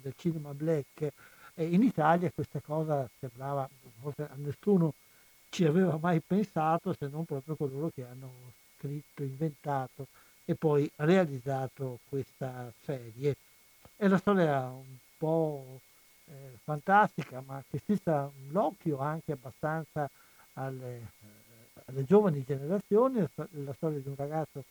[0.00, 1.12] del cinema black
[1.60, 3.68] e in Italia questa cosa sembrava,
[4.00, 4.94] forse a nessuno
[5.50, 8.30] ci aveva mai pensato se non proprio coloro che hanno
[8.78, 10.06] scritto, inventato
[10.46, 13.36] e poi realizzato questa serie.
[13.94, 15.80] È una storia un po'
[16.24, 20.08] eh, fantastica, ma che strizza l'occhio anche abbastanza
[20.54, 23.20] alle, eh, alle giovani generazioni,
[23.50, 24.64] la storia di un ragazzo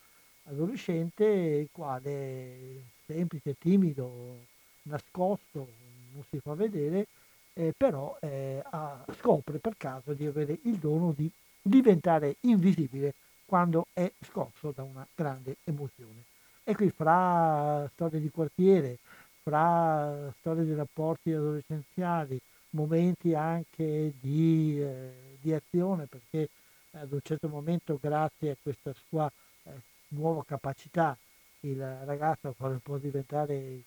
[0.46, 4.38] adolescente il quale semplice, timido,
[4.84, 5.89] nascosto,
[6.20, 7.08] non si fa vedere,
[7.54, 13.14] eh, però eh, ha, scopre per caso di avere il dono di diventare invisibile
[13.46, 16.24] quando è scosso da una grande emozione.
[16.64, 19.00] E qui fra storie di quartiere,
[19.42, 22.40] fra storie di rapporti adolescenziali,
[22.72, 26.50] momenti anche di, eh, di azione, perché
[26.92, 29.32] ad un certo momento, grazie a questa sua
[29.64, 29.72] eh,
[30.10, 31.18] nuova capacità,
[31.62, 33.82] il ragazzo può diventare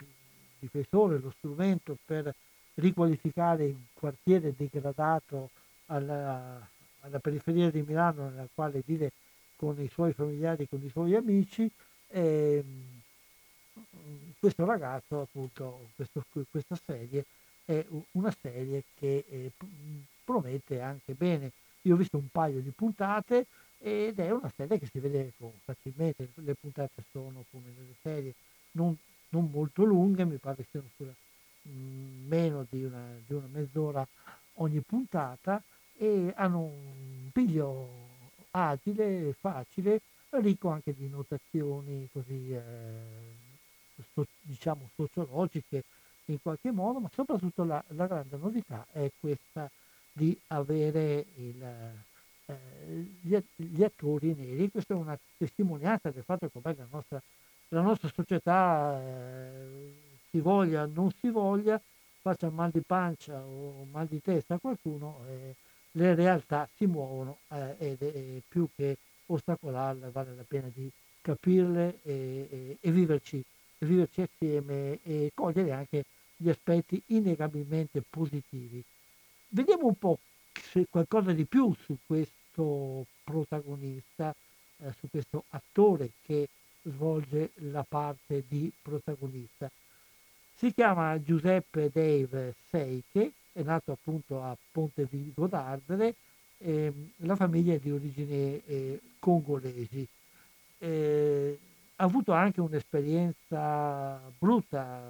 [0.63, 2.33] il difensore, lo strumento per
[2.75, 5.51] riqualificare un quartiere degradato
[5.87, 6.67] alla,
[7.01, 9.13] alla periferia di Milano, nella quale vive
[9.57, 11.71] con i suoi familiari, con i suoi amici.
[12.09, 12.65] E,
[14.39, 17.25] questo ragazzo, appunto, questo, questa serie
[17.65, 19.51] è una serie che eh,
[20.25, 21.53] promette anche bene.
[21.83, 23.47] Io ho visto un paio di puntate
[23.79, 25.33] ed è una serie che si vede
[25.65, 28.35] facilmente, le puntate sono come nelle serie
[28.73, 28.97] non,
[29.33, 31.15] non molto lunghe, mi pare siano sulla,
[31.69, 34.07] mm, meno di una, di una mezz'ora
[34.55, 35.63] ogni puntata
[35.97, 37.89] e hanno un piglio
[38.51, 43.33] agile, facile, ricco anche di notazioni così eh,
[44.13, 45.85] so, diciamo sociologiche
[46.27, 49.71] in qualche modo, ma soprattutto la, la grande novità è questa
[50.13, 51.63] di avere il,
[52.47, 52.57] eh,
[53.21, 54.71] gli, gli, attori neri.
[54.71, 57.23] Questa è una testimonianza del fatto che la nostra,
[57.73, 59.93] la nostra società, eh,
[60.31, 61.81] si voglia o non si voglia,
[62.21, 65.55] faccia mal di pancia o mal di testa a qualcuno, eh,
[65.93, 68.97] le realtà si muovono eh, ed è più che
[69.27, 73.45] ostacolarle vale la pena di capirle e, e, e viverci
[73.85, 76.05] viverci assieme e cogliere anche
[76.37, 78.83] gli aspetti innegabilmente positivi.
[79.49, 80.19] Vediamo un po'
[80.53, 84.35] se qualcosa di più su questo protagonista,
[84.79, 86.49] eh, su questo attore che
[86.83, 89.71] svolge la parte di protagonista.
[90.55, 96.15] Si chiama Giuseppe Dave Seike, è nato appunto a Pontevigo d'Ardere,
[96.59, 100.07] eh, la famiglia è di origini eh, congolesi.
[100.79, 101.59] Eh,
[101.97, 105.01] ha avuto anche un'esperienza brutta,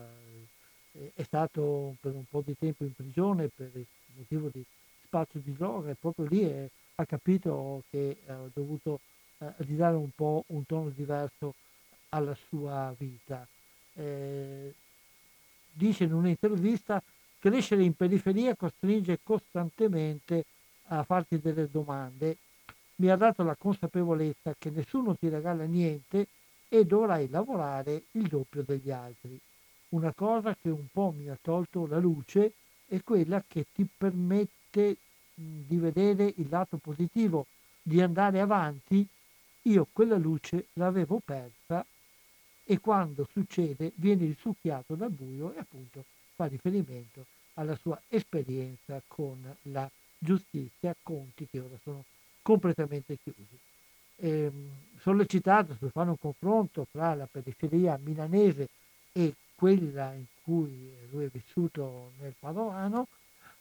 [1.14, 4.62] è stato per un po' di tempo in prigione per il motivo di
[5.04, 9.00] spazio di droga e proprio lì è, ha capito che ha dovuto
[9.42, 11.54] eh, ridare un po' un tono diverso
[12.10, 13.46] alla sua vita.
[13.94, 14.72] Eh,
[15.72, 17.02] dice in un'intervista
[17.38, 20.44] crescere in periferia costringe costantemente
[20.86, 22.36] a farti delle domande.
[22.96, 26.28] Mi ha dato la consapevolezza che nessuno ti regala niente
[26.68, 29.38] e dovrai lavorare il doppio degli altri.
[29.88, 32.52] Una cosa che un po' mi ha tolto la luce
[32.86, 34.96] è quella che ti permette
[35.34, 37.46] di vedere il lato positivo,
[37.82, 39.06] di andare avanti.
[39.62, 41.84] Io quella luce l'avevo persa
[42.64, 46.04] e quando succede viene risucchiato dal buio e appunto
[46.34, 49.88] fa riferimento alla sua esperienza con la
[50.18, 52.04] giustizia, conti che ora sono
[52.42, 53.58] completamente chiusi
[54.16, 54.52] eh,
[55.00, 58.68] sollecitato per fare un confronto tra la periferia milanese
[59.12, 63.08] e quella in cui lui è vissuto nel Padovano,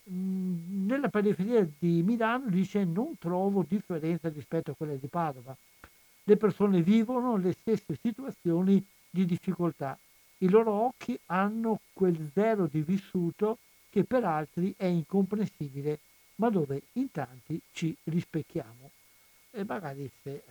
[0.03, 5.55] mh, nella periferia di Milano dice non trovo differenza rispetto a quella di Padova.
[6.23, 9.97] Le persone vivono le stesse situazioni di difficoltà.
[10.39, 13.57] I loro occhi hanno quel zero di vissuto
[13.89, 15.99] che per altri è incomprensibile,
[16.35, 18.89] ma dove in tanti ci rispecchiamo
[19.51, 20.43] e magari se,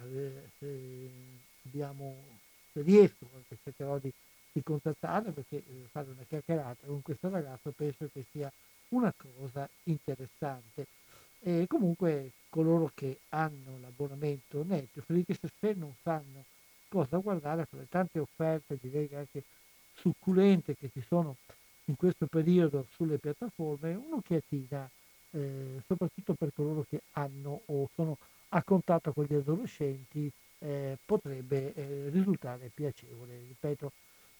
[0.58, 1.10] se
[1.64, 2.14] abbiamo,
[2.72, 4.12] se riesco, perché cercherò di,
[4.52, 8.52] di contattarlo perché eh, fare una chiacchierata con questo ragazzo penso che sia
[8.88, 10.86] una cosa interessante.
[11.42, 16.44] E comunque coloro che hanno l'abbonamento Netflix, se non sanno
[16.88, 19.44] cosa guardare, fra le tante offerte, direi anche
[19.94, 21.36] succulente che ci sono
[21.86, 24.90] in questo periodo sulle piattaforme, un'occhiatina,
[25.30, 28.18] eh, soprattutto per coloro che hanno o sono
[28.50, 33.38] a contatto con gli adolescenti eh, potrebbe eh, risultare piacevole.
[33.48, 33.92] Ripeto,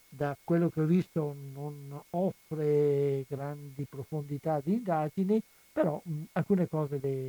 [0.08, 5.40] da quello che ho visto non offre grandi profondità di indagini,
[5.72, 7.20] però mh, alcune cose le,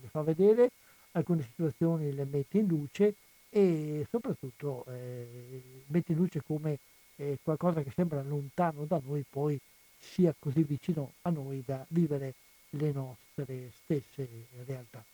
[0.00, 0.70] le, fa vedere,
[1.12, 3.14] alcune situazioni le mette in luce
[3.50, 6.78] e soprattutto eh, mette in luce come
[7.16, 9.58] eh, qualcosa che sembra lontano da noi poi
[9.98, 12.34] sia così vicino a noi da vivere
[12.70, 14.28] le nostre stesse
[14.64, 15.04] realtà.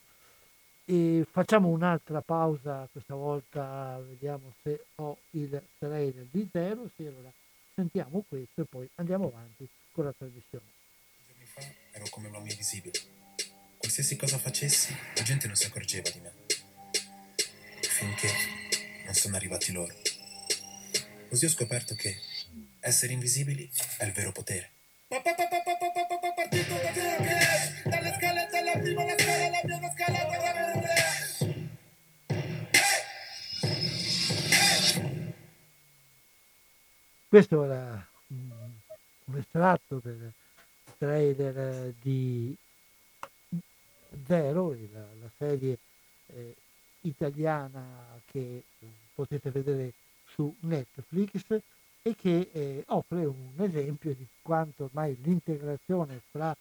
[0.84, 7.30] E facciamo un'altra pausa, questa volta vediamo se ho il trailer di zero, sì, allora
[7.74, 10.77] sentiamo questo e poi andiamo avanti con la trasmissione.
[11.92, 12.98] Ero come un uomo invisibile.
[13.76, 16.32] Qualsiasi cosa facessi, la gente non si accorgeva di me.
[17.80, 18.30] Finché
[19.04, 19.94] non sono arrivati loro.
[21.28, 22.16] Così ho scoperto che
[22.80, 24.70] essere invisibili è il vero potere.
[25.08, 26.74] Partito
[27.84, 30.28] dalle scale della prima la scala, la prima scala,
[37.28, 40.32] Questo era un estratto del
[40.98, 42.54] trailer di
[44.26, 45.78] Zero, la, la serie
[46.26, 46.54] eh,
[47.02, 48.62] italiana che
[49.14, 49.92] potete vedere
[50.26, 51.44] su Netflix
[52.02, 56.56] e che eh, offre un esempio di quanto ormai l'integrazione fra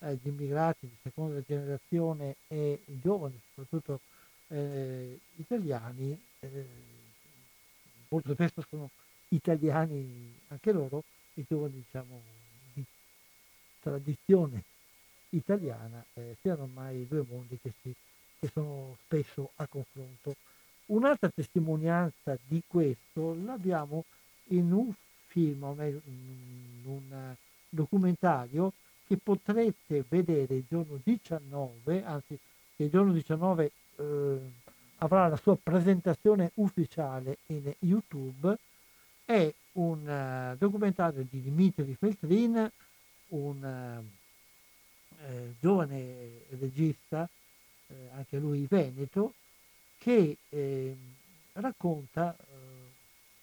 [0.00, 4.00] eh, gli immigrati di seconda generazione e i giovani, soprattutto
[4.48, 6.66] eh, italiani, eh,
[8.08, 8.90] molto spesso sono
[9.28, 12.41] italiani anche loro, i giovani diciamo di
[13.82, 14.62] tradizione
[15.30, 17.94] italiana, eh, siano ormai due mondi che, si,
[18.38, 20.36] che sono spesso a confronto.
[20.86, 24.04] Un'altra testimonianza di questo l'abbiamo
[24.48, 24.92] in un
[25.26, 27.34] film, in un
[27.68, 28.72] documentario
[29.06, 32.38] che potrete vedere il giorno 19, anzi
[32.76, 34.40] il giorno 19 eh,
[34.98, 38.56] avrà la sua presentazione ufficiale in YouTube,
[39.24, 42.70] è un uh, documentario di Dimitri Feltrin,
[43.32, 47.28] un uh, eh, giovane regista,
[47.86, 49.34] eh, anche lui veneto,
[49.98, 50.96] che eh,
[51.52, 52.42] racconta eh,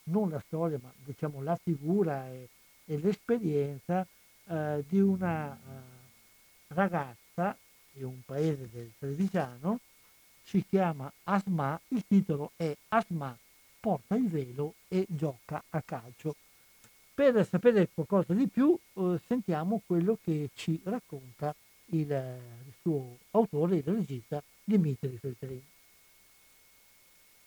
[0.03, 2.49] non la storia, ma diciamo la figura e,
[2.85, 4.05] e l'esperienza
[4.47, 7.55] eh, di una uh, ragazza
[7.91, 9.79] di un paese del Trevigiano,
[10.43, 13.37] si chiama Asma, il titolo è Asma
[13.79, 16.35] porta il velo e gioca a calcio.
[17.19, 21.53] Per sapere qualcosa di più eh, sentiamo quello che ci racconta
[21.87, 25.61] il, il suo autore, il regista Dimitri Feltrin.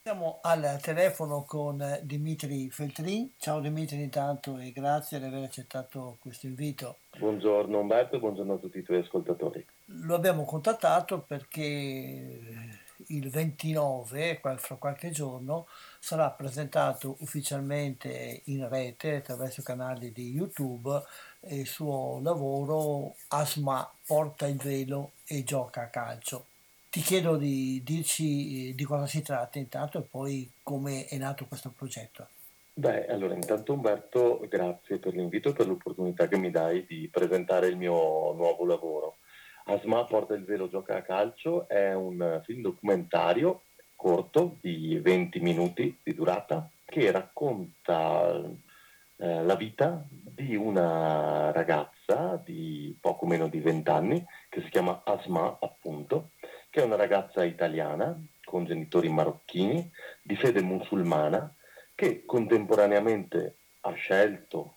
[0.02, 3.32] Siamo al telefono con Dimitri Feltrin.
[3.38, 6.96] Ciao Dimitri intanto e grazie di aver accettato questo invito.
[7.16, 9.64] Buongiorno Umberto e buongiorno a tutti i tuoi ascoltatori.
[9.86, 12.61] Lo abbiamo contattato perché
[13.16, 15.66] il 29, fra qualche giorno,
[15.98, 21.02] sarà presentato ufficialmente in rete attraverso i canali di YouTube
[21.48, 26.46] il suo lavoro Asma porta il velo e gioca a calcio.
[26.90, 31.46] Ti chiedo di dirci eh, di cosa si tratta intanto e poi come è nato
[31.46, 32.28] questo progetto.
[32.74, 37.66] Beh, allora intanto Umberto, grazie per l'invito e per l'opportunità che mi dai di presentare
[37.68, 39.16] il mio nuovo lavoro.
[39.64, 43.62] Asma porta il velo, gioca a calcio è un film documentario
[43.94, 48.42] corto di 20 minuti di durata che racconta
[49.16, 55.02] eh, la vita di una ragazza di poco meno di 20 anni che si chiama
[55.04, 56.30] Asma appunto
[56.68, 59.90] che è una ragazza italiana con genitori marocchini
[60.22, 61.54] di fede musulmana
[61.94, 64.76] che contemporaneamente ha scelto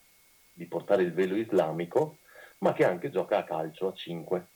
[0.53, 2.19] di portare il velo islamico,
[2.59, 4.47] ma che anche gioca a calcio a 5.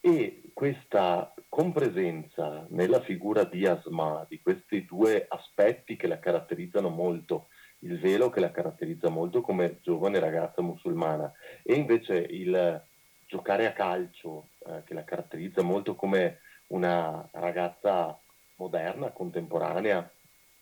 [0.00, 7.48] E questa compresenza nella figura di Asma, di questi due aspetti che la caratterizzano molto,
[7.80, 11.32] il velo che la caratterizza molto come giovane ragazza musulmana
[11.62, 12.82] e invece il
[13.26, 18.18] giocare a calcio eh, che la caratterizza molto come una ragazza
[18.56, 20.08] moderna, contemporanea,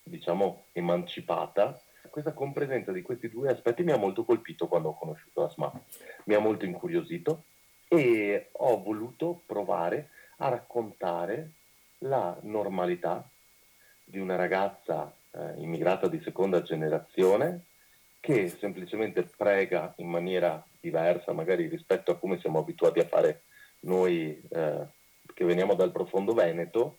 [0.03, 1.81] diciamo emancipata.
[2.11, 5.71] Questa compresenza di questi due aspetti mi ha molto colpito quando ho conosciuto Asma,
[6.25, 7.45] mi ha molto incuriosito
[7.89, 11.51] e ho voluto provare a raccontare
[11.99, 13.29] la normalità
[14.05, 17.65] di una ragazza eh, immigrata di seconda generazione
[18.21, 23.43] che semplicemente prega in maniera diversa, magari rispetto a come siamo abituati a fare
[23.81, 24.87] noi eh,
[25.33, 26.99] che veniamo dal profondo Veneto,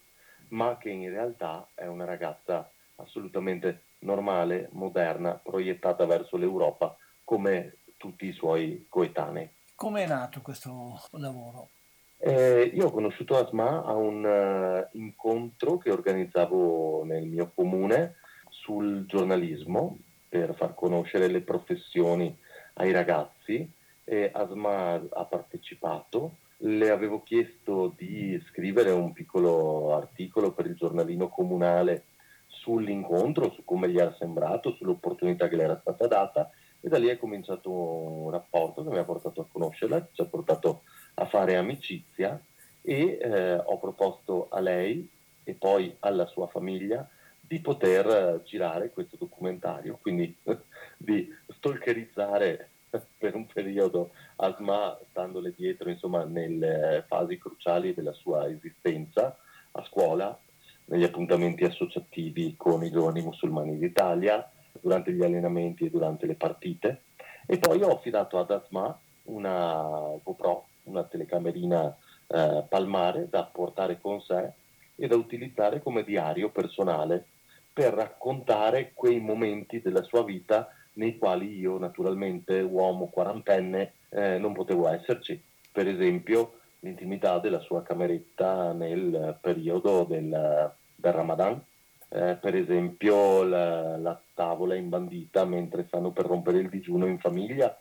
[0.50, 8.26] ma che in realtà è una ragazza assolutamente normale, moderna, proiettata verso l'Europa come tutti
[8.28, 9.50] i suoi coetanei.
[9.78, 11.70] Come è nato questo lavoro?
[12.18, 18.16] Eh, io ho conosciuto Asma a un uh, incontro che organizzavo nel mio comune
[18.50, 22.36] sul giornalismo per far conoscere le professioni
[22.74, 23.72] ai ragazzi
[24.04, 31.30] e Asma ha partecipato le avevo chiesto di scrivere un piccolo articolo per il giornalino
[31.30, 32.06] comunale
[32.48, 36.50] sull'incontro, su come gli era sembrato, sull'opportunità che le era stata data
[36.80, 40.26] e da lì è cominciato un rapporto che mi ha portato a conoscerla, ci ha
[40.26, 40.84] portato
[41.16, 42.40] a fare amicizia
[42.82, 45.10] e eh, ho proposto a lei
[45.44, 47.08] e poi alla sua famiglia
[47.40, 50.36] di poter girare questo documentario, quindi
[50.98, 52.70] di stalkerizzare
[53.18, 59.38] per un periodo Asma standole dietro insomma nelle fasi cruciali della sua esistenza
[59.72, 60.38] a scuola,
[60.86, 64.50] negli appuntamenti associativi con i giovani musulmani d'Italia,
[64.82, 67.02] durante gli allenamenti e durante le partite.
[67.46, 71.96] E poi ho affidato ad Asma una GoPro, una telecamerina
[72.28, 74.52] eh, palmare da portare con sé
[74.96, 77.26] e da utilizzare come diario personale
[77.72, 84.54] per raccontare quei momenti della sua vita nei quali io naturalmente, uomo quarantenne, eh, non
[84.54, 85.40] potevo esserci.
[85.72, 91.64] Per esempio l'intimità della sua cameretta nel periodo del, del Ramadan,
[92.10, 97.78] eh, per esempio la, la tavola imbandita mentre stanno per rompere il digiuno in famiglia,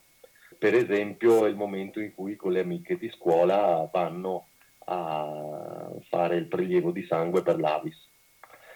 [0.58, 4.48] per esempio il momento in cui con le amiche di scuola vanno
[4.86, 7.96] a fare il prelievo di sangue per l'Avis.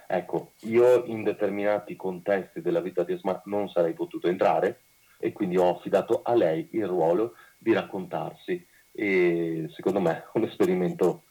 [0.06, 4.80] Ecco, io in determinati contesti della vita di Asma non sarei potuto entrare
[5.18, 10.44] e quindi ho affidato a lei il ruolo di raccontarsi e secondo me è un
[10.44, 11.24] esperimento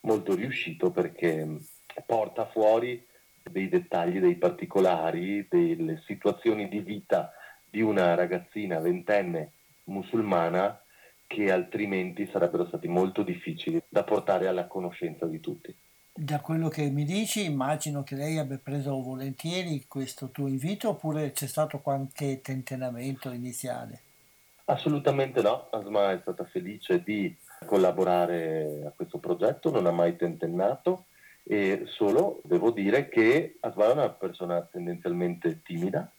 [0.00, 1.58] molto riuscito perché
[2.04, 3.02] porta fuori
[3.50, 7.32] dei dettagli, dei particolari, delle situazioni di vita
[7.68, 9.52] di una ragazzina ventenne
[9.84, 10.80] musulmana
[11.26, 15.74] che altrimenti sarebbero stati molto difficili da portare alla conoscenza di tutti.
[16.18, 21.32] Da quello che mi dici, immagino che lei abbia preso volentieri questo tuo invito oppure
[21.32, 24.00] c'è stato qualche tentennamento iniziale?
[24.64, 27.36] Assolutamente no, Asma è stata felice di
[27.66, 31.04] collaborare a questo progetto, non ha mai tentennato
[31.48, 36.12] e solo devo dire che Asma è una persona tendenzialmente timida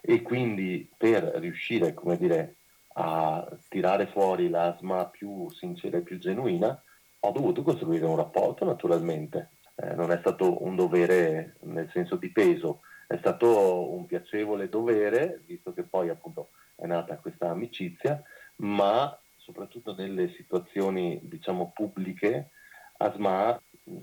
[0.00, 2.56] e quindi per riuscire, come dire,
[2.94, 6.82] a tirare fuori l'asma più sincera e più genuina,
[7.20, 9.50] ho dovuto costruire un rapporto naturalmente.
[9.76, 15.42] Eh, non è stato un dovere nel senso di peso, è stato un piacevole dovere,
[15.44, 18.22] visto che poi appunto è nata questa amicizia,
[18.56, 22.50] ma soprattutto nelle situazioni diciamo pubbliche,
[22.96, 23.60] Asma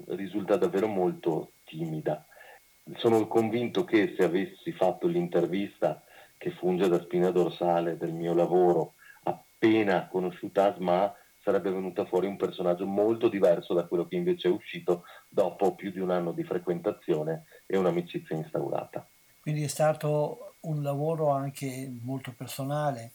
[0.09, 2.25] risulta davvero molto timida.
[2.95, 6.03] Sono convinto che se avessi fatto l'intervista
[6.37, 11.13] che funge da spina dorsale del mio lavoro, appena conosciuta Asma,
[11.43, 15.91] sarebbe venuta fuori un personaggio molto diverso da quello che invece è uscito dopo più
[15.91, 19.07] di un anno di frequentazione e un'amicizia instaurata.
[19.41, 23.11] Quindi è stato un lavoro anche molto personale.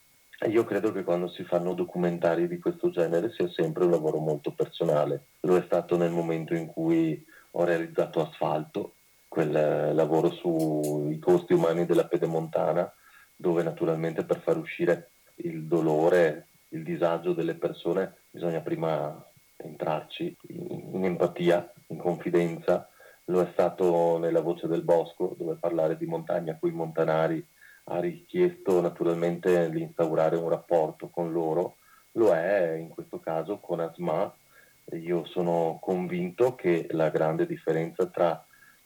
[0.48, 4.52] Io credo che quando si fanno documentari di questo genere sia sempre un lavoro molto
[4.52, 5.26] personale.
[5.40, 8.94] Lo è stato nel momento in cui ho realizzato Asfalto,
[9.28, 12.92] quel lavoro sui costi umani della pedemontana,
[13.34, 19.24] dove naturalmente per far uscire il dolore, il disagio delle persone bisogna prima
[19.56, 22.88] entrarci in, in empatia, in confidenza.
[23.26, 27.44] Lo è stato nella Voce del Bosco, dove parlare di montagna con i montanari
[27.84, 31.76] ha richiesto naturalmente di instaurare un rapporto con loro,
[32.12, 34.32] lo è in questo caso con Asma.
[34.92, 38.44] Io sono convinto che la grande differenza tra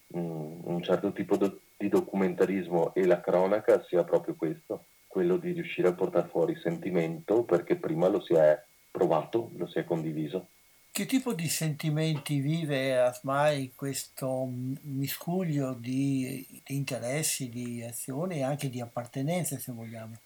[0.08, 5.52] um, un certo tipo di di documentarismo e la cronaca sia proprio questo, quello di
[5.52, 10.48] riuscire a portare fuori sentimento perché prima lo si è provato, lo si è condiviso.
[10.98, 14.48] Che tipo di sentimenti vive Asma in questo
[14.82, 20.16] miscuglio di, di interessi, di azioni e anche di appartenenze, se vogliamo?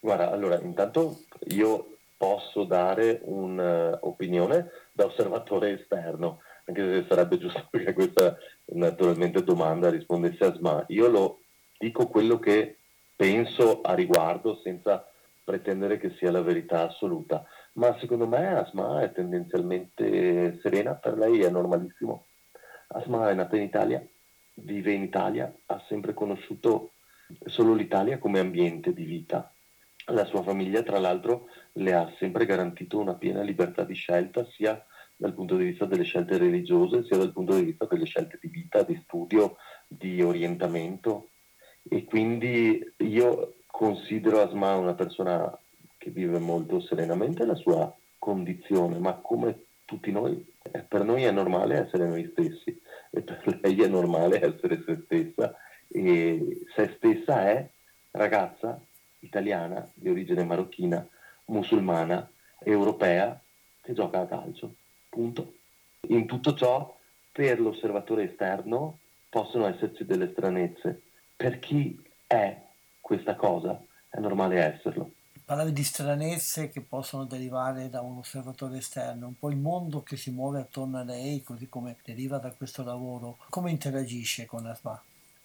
[0.00, 7.92] Guarda, allora, intanto io posso dare un'opinione da osservatore esterno, anche se sarebbe giusto che
[7.92, 8.36] questa
[8.72, 10.84] naturalmente domanda rispondesse a Sma.
[10.88, 11.42] Io lo
[11.78, 12.78] dico quello che
[13.14, 15.08] penso a riguardo senza
[15.44, 17.46] pretendere che sia la verità assoluta,
[17.78, 22.26] ma secondo me Asma è tendenzialmente serena, per lei è normalissimo.
[22.88, 24.04] Asma è nata in Italia,
[24.54, 26.92] vive in Italia, ha sempre conosciuto
[27.44, 29.52] solo l'Italia come ambiente di vita.
[30.06, 34.84] La sua famiglia, tra l'altro, le ha sempre garantito una piena libertà di scelta, sia
[35.14, 38.48] dal punto di vista delle scelte religiose, sia dal punto di vista delle scelte di
[38.48, 39.56] vita, di studio,
[39.86, 41.28] di orientamento.
[41.88, 45.56] E quindi io considero Asma una persona
[45.98, 51.30] che vive molto serenamente la sua condizione, ma come tutti noi, eh, per noi è
[51.30, 52.80] normale essere noi stessi
[53.10, 55.54] e per lei è normale essere se stessa
[55.88, 57.68] e se stessa è
[58.12, 58.80] ragazza
[59.20, 61.06] italiana di origine marocchina,
[61.46, 62.30] musulmana,
[62.60, 63.40] europea
[63.80, 64.74] che gioca a calcio.
[65.08, 65.54] Punto.
[66.08, 66.96] In tutto ciò,
[67.32, 68.98] per l'osservatore esterno
[69.30, 71.02] possono esserci delle stranezze.
[71.34, 72.60] Per chi è
[73.00, 75.12] questa cosa, è normale esserlo.
[75.48, 80.18] Parlavi di stranezze che possono derivare da un osservatore esterno, un po' il mondo che
[80.18, 83.38] si muove attorno a lei, così come deriva da questo lavoro.
[83.48, 85.02] Come interagisce con Asma?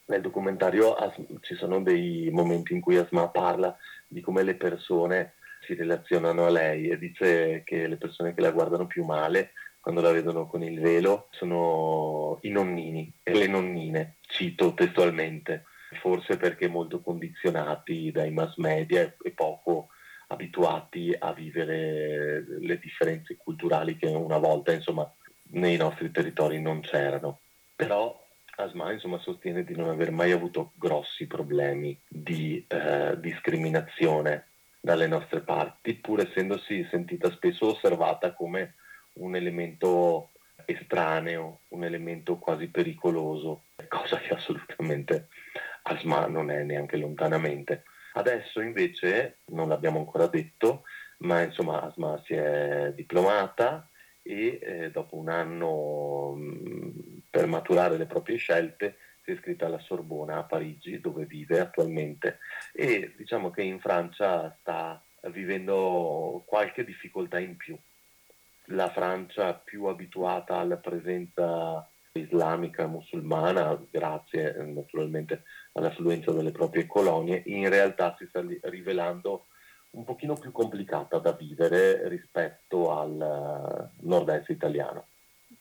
[0.07, 0.97] Nel documentario
[1.39, 6.49] ci sono dei momenti in cui Asma parla di come le persone si relazionano a
[6.49, 10.63] lei e dice che le persone che la guardano più male quando la vedono con
[10.63, 15.63] il velo sono i nonnini e le nonnine, cito testualmente,
[15.93, 19.89] forse perché molto condizionati dai mass media e poco
[20.27, 25.11] abituati a vivere le differenze culturali che una volta insomma
[25.51, 27.39] nei nostri territori non c'erano.
[27.75, 28.21] Però
[28.55, 35.39] Asma insomma, sostiene di non aver mai avuto grossi problemi di eh, discriminazione dalle nostre
[35.39, 38.75] parti, pur essendosi sentita spesso osservata come
[39.13, 40.29] un elemento
[40.65, 45.29] estraneo, un elemento quasi pericoloso, cosa che assolutamente
[45.83, 47.83] Asma non è neanche lontanamente.
[48.13, 50.83] Adesso invece, non l'abbiamo ancora detto,
[51.19, 53.89] ma insomma Asma si è diplomata
[54.21, 59.79] e eh, dopo un anno mh, per maturare le proprie scelte si è iscritta alla
[59.79, 62.39] Sorbona a Parigi dove vive attualmente
[62.73, 67.77] e diciamo che in Francia sta vivendo qualche difficoltà in più.
[68.67, 75.43] La Francia più abituata alla presenza islamica musulmana, grazie naturalmente
[75.73, 79.47] all'affluenza delle proprie colonie, in realtà si sta rivelando
[79.91, 85.07] un pochino più complicata da vivere rispetto al nord-est italiano.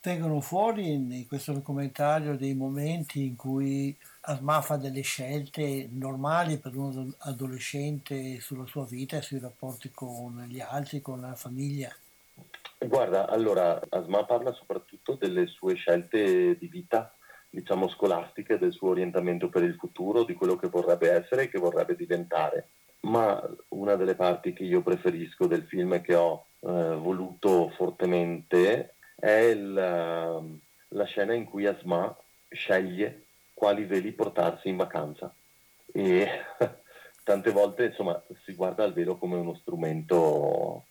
[0.03, 6.77] Vengono fuori in questo documentario dei momenti in cui Asma fa delle scelte normali per
[6.77, 11.95] un adolescente sulla sua vita e sui rapporti con gli altri, con la famiglia.
[12.87, 17.15] Guarda, allora Asma parla soprattutto delle sue scelte di vita,
[17.49, 21.59] diciamo scolastiche, del suo orientamento per il futuro, di quello che vorrebbe essere e che
[21.59, 22.71] vorrebbe diventare.
[23.03, 28.95] Ma una delle parti che io preferisco del film e che ho eh, voluto fortemente
[29.15, 32.17] è il, ehm, la scena in cui Asma
[32.49, 35.33] sceglie quali veli portarsi in vacanza.
[35.93, 36.29] E
[37.23, 40.87] tante volte insomma si guarda al velo come uno strumento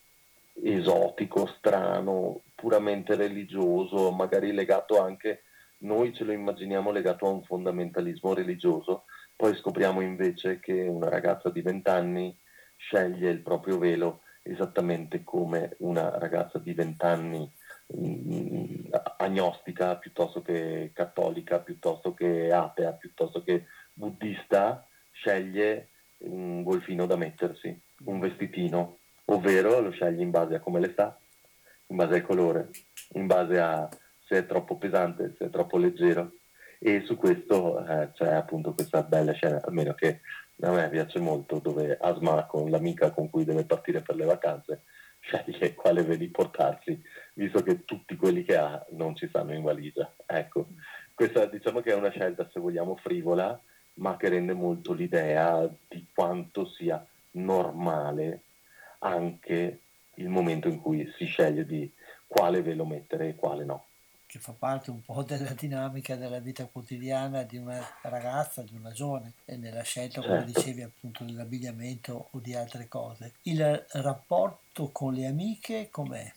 [0.64, 5.44] esotico, strano, puramente religioso, magari legato anche,
[5.80, 11.50] noi ce lo immaginiamo legato a un fondamentalismo religioso, poi scopriamo invece che una ragazza
[11.50, 12.38] di 20 anni
[12.78, 17.52] sceglie il proprio velo esattamente come una ragazza di 20 anni
[17.88, 25.90] mh, agnostica piuttosto che cattolica, piuttosto che atea, piuttosto che buddista, sceglie
[26.20, 29.00] un golfino da mettersi, un vestitino
[29.34, 31.18] ovvero lo scegli in base a come le sta,
[31.88, 32.70] in base al colore,
[33.14, 33.90] in base a
[34.26, 36.34] se è troppo pesante, se è troppo leggero.
[36.80, 40.22] E su questo eh, c'è appunto questa bella scena, almeno che
[40.62, 44.84] a me piace molto, dove Asma con l'amica con cui deve partire per le vacanze
[45.22, 47.00] sceglie quale veli portarsi,
[47.36, 50.12] visto che tutti quelli che ha non ci stanno in valigia.
[50.26, 50.70] Ecco,
[51.14, 53.60] questa diciamo che è una scelta, se vogliamo, frivola,
[53.96, 58.42] ma che rende molto l'idea di quanto sia normale
[59.04, 59.80] anche
[60.16, 61.92] il momento in cui si sceglie di
[62.28, 63.86] quale velo mettere e quale no.
[64.26, 68.92] Che fa parte un po' della dinamica della vita quotidiana di una ragazza, di una
[68.92, 70.60] giovane, e nella scelta, come certo.
[70.60, 73.34] dicevi, appunto dell'abbigliamento o di altre cose.
[73.44, 76.32] Il rapporto con le amiche com'è?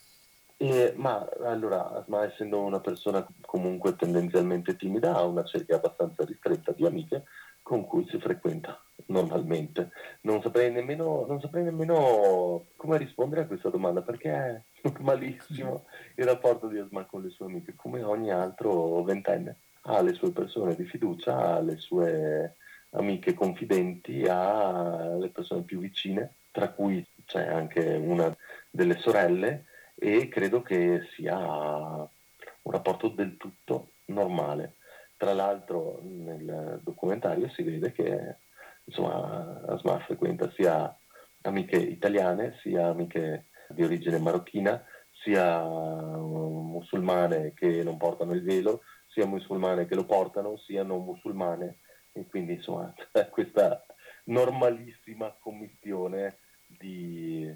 [0.56, 6.72] Eh, ma allora, ma essendo una persona comunque tendenzialmente timida, ha una cerchia abbastanza ristretta
[6.72, 7.24] di amiche
[7.64, 9.90] con cui si frequenta normalmente.
[10.20, 16.24] Non saprei nemmeno, non saprei nemmeno come rispondere a questa domanda perché è normalissimo il
[16.26, 19.56] rapporto di Asma con le sue amiche, come ogni altro ventenne.
[19.86, 22.56] Ha le sue persone di fiducia, ha le sue
[22.90, 28.34] amiche confidenti, ha le persone più vicine, tra cui c'è anche una
[28.70, 34.74] delle sorelle e credo che sia un rapporto del tutto normale.
[35.16, 38.36] Tra l'altro nel documentario si vede che
[38.84, 40.94] insomma, Asma frequenta sia
[41.42, 44.84] amiche italiane, sia amiche di origine marocchina,
[45.22, 51.78] sia musulmane che non portano il velo, sia musulmane che lo portano, sia non musulmane.
[52.12, 53.84] E quindi insomma c'è questa
[54.24, 57.50] normalissima commissione di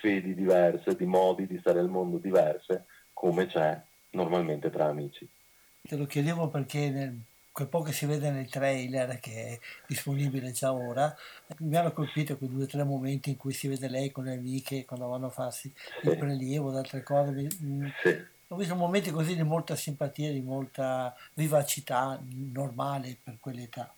[0.00, 3.80] fedi diverse, di modi di stare al mondo diverse, come c'è
[4.10, 5.28] normalmente tra amici.
[5.88, 7.18] Te lo chiedevo perché nel
[7.50, 11.12] quel po' che si vede nel trailer che è disponibile già ora,
[11.60, 14.34] mi hanno colpito quei due o tre momenti in cui si vede lei con le
[14.34, 15.72] amiche quando vanno a farsi
[16.02, 17.48] il prelievo, altre cose.
[17.64, 17.86] Mm,
[18.48, 22.22] ho visto momenti così di molta simpatia, di molta vivacità
[22.52, 23.92] normale per quell'età.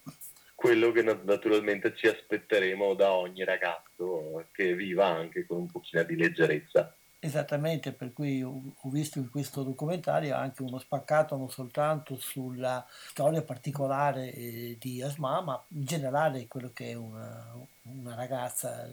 [0.54, 6.16] Quello che naturalmente ci aspetteremo da ogni ragazzo che viva anche con un pochino di
[6.16, 6.94] leggerezza.
[7.22, 13.42] Esattamente, per cui ho visto in questo documentario anche uno spaccato non soltanto sulla storia
[13.42, 18.88] particolare eh, di Asma, ma in generale quello che è una, una ragazza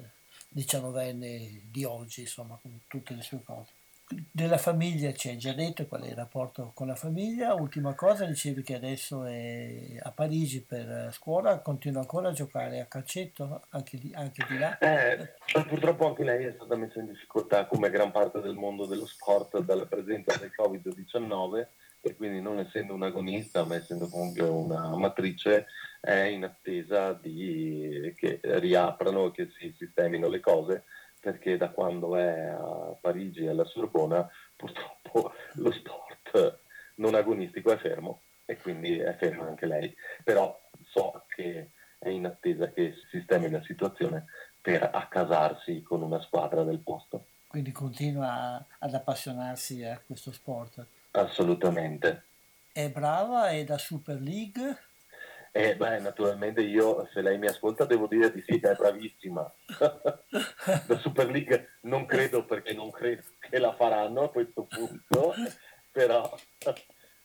[0.50, 3.77] diciannovenne di oggi, insomma, con tutte le sue cose.
[4.10, 7.54] Della famiglia ci hai già detto qual è il rapporto con la famiglia.
[7.56, 12.86] Ultima cosa, dicevi che adesso è a Parigi per scuola, continua ancora a giocare a
[12.86, 14.78] calcetto anche di, anche di là.
[14.78, 15.34] Eh,
[15.68, 19.60] purtroppo anche lei è stata messa in difficoltà come gran parte del mondo dello sport
[19.60, 21.68] dalla presenza del Covid-19
[22.00, 25.66] e quindi non essendo un agonista, ma essendo comunque una matrice,
[26.00, 30.84] è in attesa di, che riaprano e che si sistemino le cose,
[31.28, 34.26] perché da quando è a Parigi e alla Sorbona
[34.56, 36.60] purtroppo lo sport
[36.96, 39.94] non agonistico è fermo e quindi è ferma anche lei.
[40.24, 44.28] Però so che è in attesa che si sistemi la situazione
[44.62, 47.26] per accasarsi con una squadra del posto.
[47.48, 50.86] Quindi continua ad appassionarsi a questo sport.
[51.12, 52.24] Assolutamente.
[52.72, 54.78] È brava, è da Super League?
[55.52, 59.52] Eh, beh, naturalmente io, se lei mi ascolta, devo dire di sì, è bravissima.
[60.88, 65.34] da Super League non credo perché non credo che la faranno a questo punto,
[65.92, 66.30] però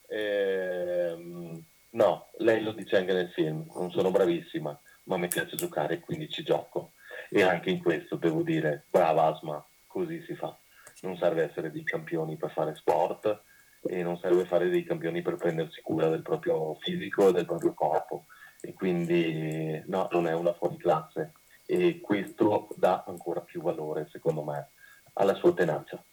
[0.07, 5.99] ehm, no, lei lo dice anche nel film, non sono bravissima, ma mi piace giocare,
[5.99, 6.93] quindi ci gioco.
[7.29, 10.57] E anche in questo devo dire, brava Asma, così si fa.
[11.01, 13.43] Non serve essere dei campioni per fare sport
[13.85, 17.73] e non serve fare dei campioni per prendersi cura del proprio fisico e del proprio
[17.73, 18.25] corpo.
[18.61, 21.33] E quindi no, non è una fuori classe.
[21.65, 24.69] E questo dà ancora più valore, secondo me,
[25.13, 26.03] alla sua tenacia.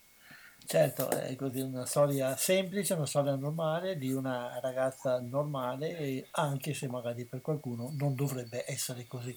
[0.64, 6.86] Certo, è così una storia semplice, una storia normale di una ragazza normale, anche se
[6.86, 9.36] magari per qualcuno non dovrebbe essere così.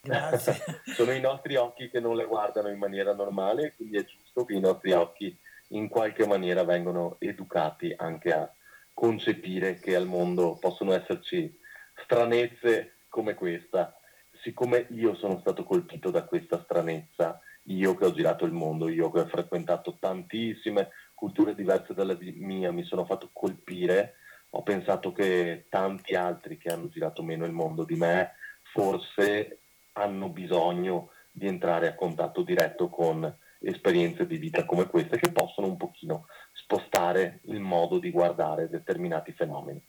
[0.00, 0.54] Grazie.
[0.94, 4.54] Sono i nostri occhi che non le guardano in maniera normale, quindi è giusto che
[4.54, 5.36] i nostri occhi
[5.68, 8.52] in qualche maniera vengono educati anche a
[8.92, 11.56] concepire che al mondo possono esserci
[12.02, 13.96] stranezze come questa.
[14.42, 19.10] Siccome io sono stato colpito da questa stranezza, io che ho girato il mondo, io
[19.10, 24.14] che ho frequentato tantissime culture diverse dalla mia, mi sono fatto colpire,
[24.50, 28.34] ho pensato che tanti altri che hanno girato meno il mondo di me
[28.72, 29.60] forse
[29.92, 35.66] hanno bisogno di entrare a contatto diretto con esperienze di vita come queste che possono
[35.66, 39.80] un pochino spostare il modo di guardare determinati fenomeni.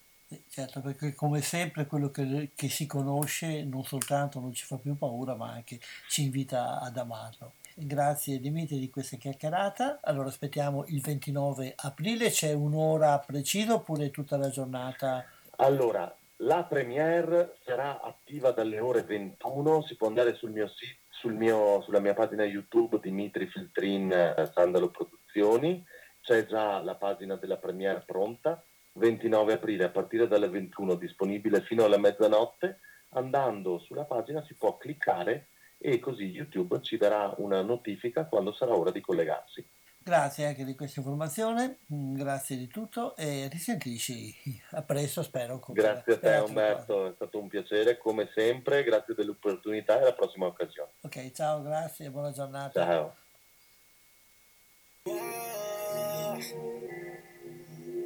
[0.47, 4.95] Certo, perché come sempre quello che, che, si conosce non soltanto non ci fa più
[4.95, 7.53] paura, ma anche ci invita ad amarlo.
[7.73, 9.99] Grazie Dimitri di questa chiacchierata.
[10.03, 15.25] Allora aspettiamo il 29 aprile, c'è un'ora precisa oppure tutta la giornata?
[15.55, 21.33] Allora, la premiere sarà attiva dalle ore 21, si può andare sul mio sito, sul
[21.33, 25.85] mio, sulla mia pagina YouTube Dimitri Filtrin eh, Sandalo Produzioni,
[26.21, 28.63] c'è già la pagina della premiere pronta,
[28.93, 34.77] 29 aprile a partire dalle 21 disponibile fino alla mezzanotte, andando sulla pagina si può
[34.77, 39.67] cliccare e così YouTube ci darà una notifica quando sarà ora di collegarsi.
[40.09, 44.35] Grazie anche di questa informazione, mm, grazie di tutto e risentisci
[44.71, 45.63] a presto spero.
[45.67, 50.47] Grazie a te Umberto, è stato un piacere come sempre, grazie dell'opportunità e alla prossima
[50.47, 50.93] occasione.
[51.01, 52.83] Ok, ciao, grazie, buona giornata.
[52.83, 53.15] Ciao.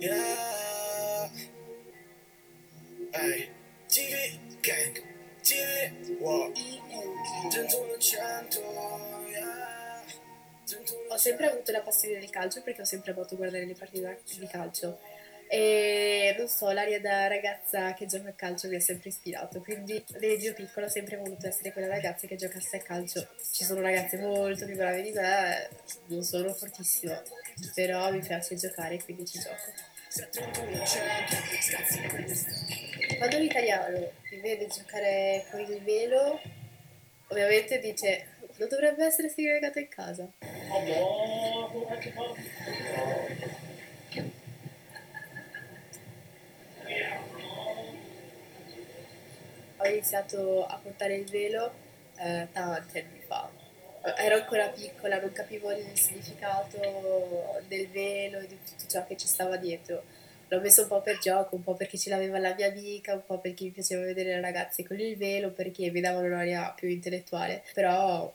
[0.01, 1.29] Yeah.
[3.13, 3.49] Hey,
[11.09, 14.47] Ho sempre avuto la passione del calcio perché ho sempre amato guardare le partite di
[14.47, 14.99] calcio
[15.47, 20.03] e non so, l'aria da ragazza che gioca a calcio mi ha sempre ispirato, quindi
[20.19, 23.27] nel mio piccolo ho sempre voluto essere quella ragazza che giocasse a calcio.
[23.51, 25.69] Ci sono ragazze molto più brave di me,
[26.07, 27.21] non sono fortissima,
[27.75, 29.71] però mi piace giocare quindi ci gioco.
[33.19, 36.41] Quando l'italiano mi vede giocare con il velo,
[37.27, 38.25] ovviamente dice
[38.57, 40.27] non dovrebbe essere segregato in casa.
[49.77, 51.71] Ho iniziato a portare il velo
[52.17, 53.49] eh, tanti anni fa.
[54.17, 59.27] Ero ancora piccola, non capivo il significato del velo e di tutto ciò che ci
[59.27, 60.03] stava dietro.
[60.49, 63.25] L'ho messo un po' per gioco, un po' perché ce l'aveva la mia amica, un
[63.25, 66.89] po' perché mi piaceva vedere le ragazze con il velo, perché mi davano un'aria più
[66.89, 67.63] intellettuale.
[67.73, 68.31] Però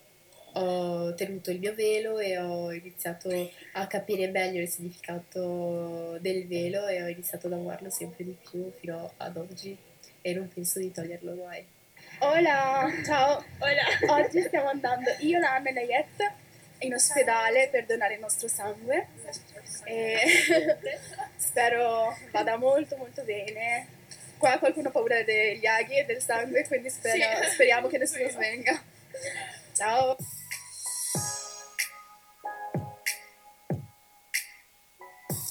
[0.53, 3.28] ho tenuto il mio velo e ho iniziato
[3.72, 8.70] a capire meglio il significato del velo e ho iniziato ad amarlo sempre di più
[8.78, 9.76] fino ad oggi
[10.20, 11.64] e non penso di toglierlo mai.
[12.20, 13.44] Hola, ciao.
[13.59, 14.22] Hola.
[14.22, 16.32] Oggi stiamo andando io, Anna e Nayet
[16.80, 19.09] in ospedale per donare il nostro sangue
[19.84, 20.18] e
[21.36, 23.96] spero vada molto molto bene.
[24.36, 27.51] Qua qualcuno ha paura degli aghi e del sangue, quindi spero, sì.
[27.51, 28.80] speriamo che nessuno svenga.
[29.72, 30.16] Ciao.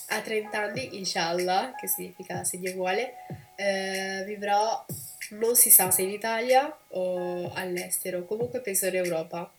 [0.08, 3.14] A 30 anni, inshallah, che significa se Dio vuole,
[3.56, 4.86] eh, vivrò
[5.32, 9.52] non si sa se in Italia o all'estero, comunque penso in Europa.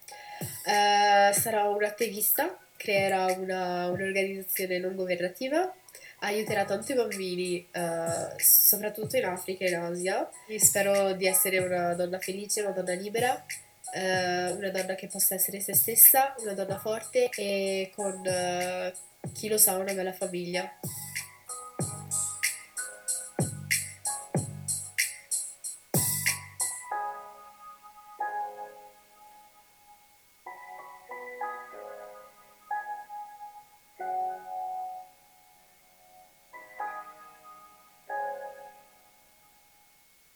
[0.65, 5.73] Eh, sarò un'attivista, creerò una, un'organizzazione non governativa
[6.21, 10.29] aiuterà tanti bambini, uh, soprattutto in Africa e in Asia.
[10.47, 15.35] E spero di essere una donna felice, una donna libera, uh, una donna che possa
[15.35, 18.93] essere se stessa, una donna forte e con, uh,
[19.33, 20.79] chi lo sa, una bella famiglia.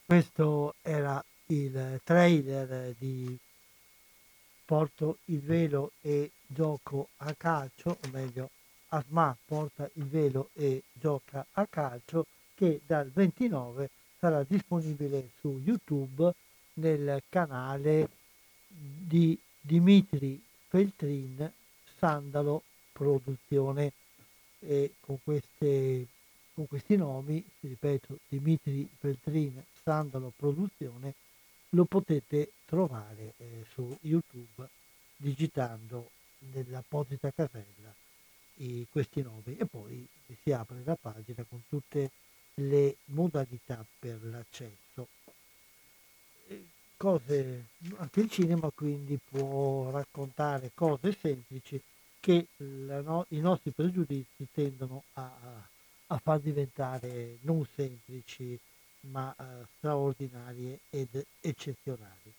[0.05, 3.39] Questo era il trailer di
[4.67, 8.51] Porto il velo e gioco a calcio, o meglio
[8.95, 13.89] Asma porta il velo e gioca a calcio, che dal 29
[14.19, 16.31] sarà disponibile su YouTube
[16.75, 18.11] nel canale
[18.69, 20.39] di Dimitri
[20.69, 21.51] Feltrin
[21.97, 23.93] Sandalo Produzione.
[24.59, 26.07] E con, queste,
[26.53, 31.15] con questi nomi, ripeto, Dimitri Feltrin Sandalo Produzione,
[31.71, 34.69] lo potete trovare eh, su YouTube
[35.17, 36.11] digitando
[36.53, 38.02] nell'apposita casella
[38.57, 40.07] i, questi nomi e poi
[40.43, 42.11] si apre la pagina con tutte
[42.55, 45.09] le modalità per l'accesso.
[46.97, 51.83] Cose, anche il cinema quindi può raccontare cose semplici
[52.21, 55.69] che no, i nostri pregiudizi tendono a,
[56.07, 58.57] a far diventare non semplici
[59.03, 62.33] ma eh, straordinarie ed eccezionali.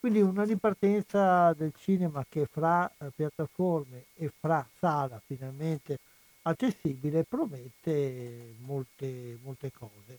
[0.00, 5.98] Quindi una ripartenza del cinema che fra eh, piattaforme e fra sala finalmente
[6.42, 10.18] accessibile promette molte, molte cose.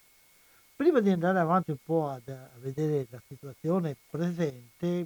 [0.75, 5.05] Prima di andare avanti un po' ad, a vedere la situazione presente,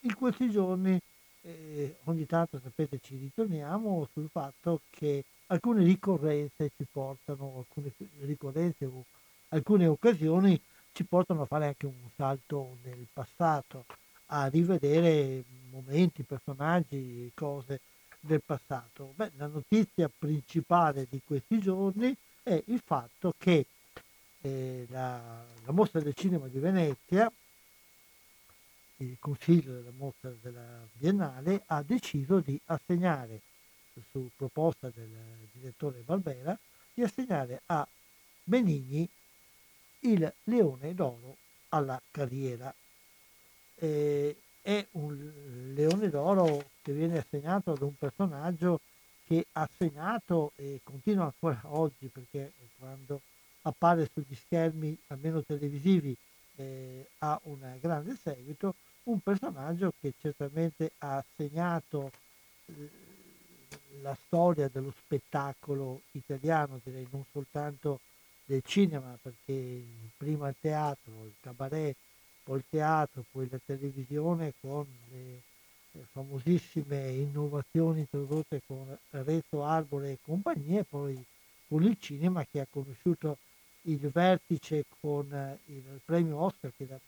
[0.00, 0.98] in questi giorni
[1.42, 8.86] eh, ogni tanto sapete ci ritorniamo sul fatto che alcune ricorrenze ci portano, alcune ricorrenze
[8.86, 9.04] o
[9.48, 10.58] alcune occasioni
[10.92, 13.84] ci portano a fare anche un salto nel passato,
[14.36, 17.80] a rivedere momenti, personaggi, cose
[18.18, 19.12] del passato.
[19.14, 23.66] Beh, la notizia principale di questi giorni è il fatto che
[24.40, 27.30] eh, la, la, mostra del cinema di Venezia,
[28.96, 33.40] il consiglio della mostra della Biennale, ha deciso di assegnare,
[34.10, 35.08] su proposta del
[35.52, 36.58] direttore Barbera,
[36.92, 37.86] di assegnare a
[38.42, 39.08] Benigni
[40.00, 41.36] il leone d'oro
[41.68, 42.74] alla carriera.
[43.84, 48.80] Eh, è un leone d'oro che viene assegnato ad un personaggio
[49.26, 53.20] che ha segnato e continua ancora oggi perché quando
[53.62, 56.16] appare sugli schermi, almeno televisivi,
[56.56, 58.74] eh, ha un grande seguito,
[59.04, 62.10] un personaggio che certamente ha segnato
[62.66, 62.88] eh,
[64.00, 68.00] la storia dello spettacolo italiano, direi non soltanto
[68.46, 69.82] del cinema, perché
[70.16, 71.96] prima il teatro, il cabaret,
[72.44, 75.40] poi il teatro, poi la televisione con le,
[75.92, 81.24] le famosissime innovazioni introdotte con Rezzo Arbore e compagnia, e poi
[81.66, 83.38] con il cinema che ha conosciuto
[83.86, 85.26] il vertice con
[85.66, 86.98] il premio Oscar che da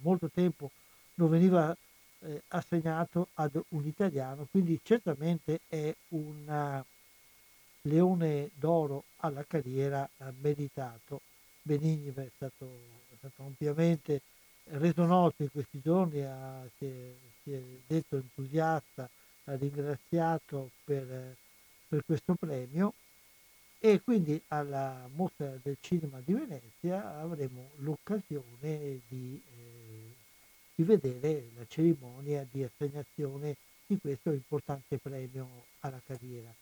[0.00, 0.70] molto tempo
[1.14, 1.74] non veniva
[2.20, 6.84] eh, assegnato ad un italiano, quindi certamente è una
[7.82, 10.08] leone d'oro alla carriera
[10.40, 11.20] meritato.
[11.62, 12.66] Benigni è stato,
[13.10, 14.20] è stato ampiamente
[14.64, 19.08] reso noto in questi giorni, ha, si, è, si, è, detto entusiasta,
[19.44, 21.36] ha ringraziato per,
[21.88, 22.94] per, questo premio
[23.78, 30.14] e quindi alla mostra del cinema di Venezia avremo l'occasione di, eh,
[30.74, 33.56] di vedere la cerimonia di assegnazione
[33.86, 36.52] di questo importante premio alla carriera.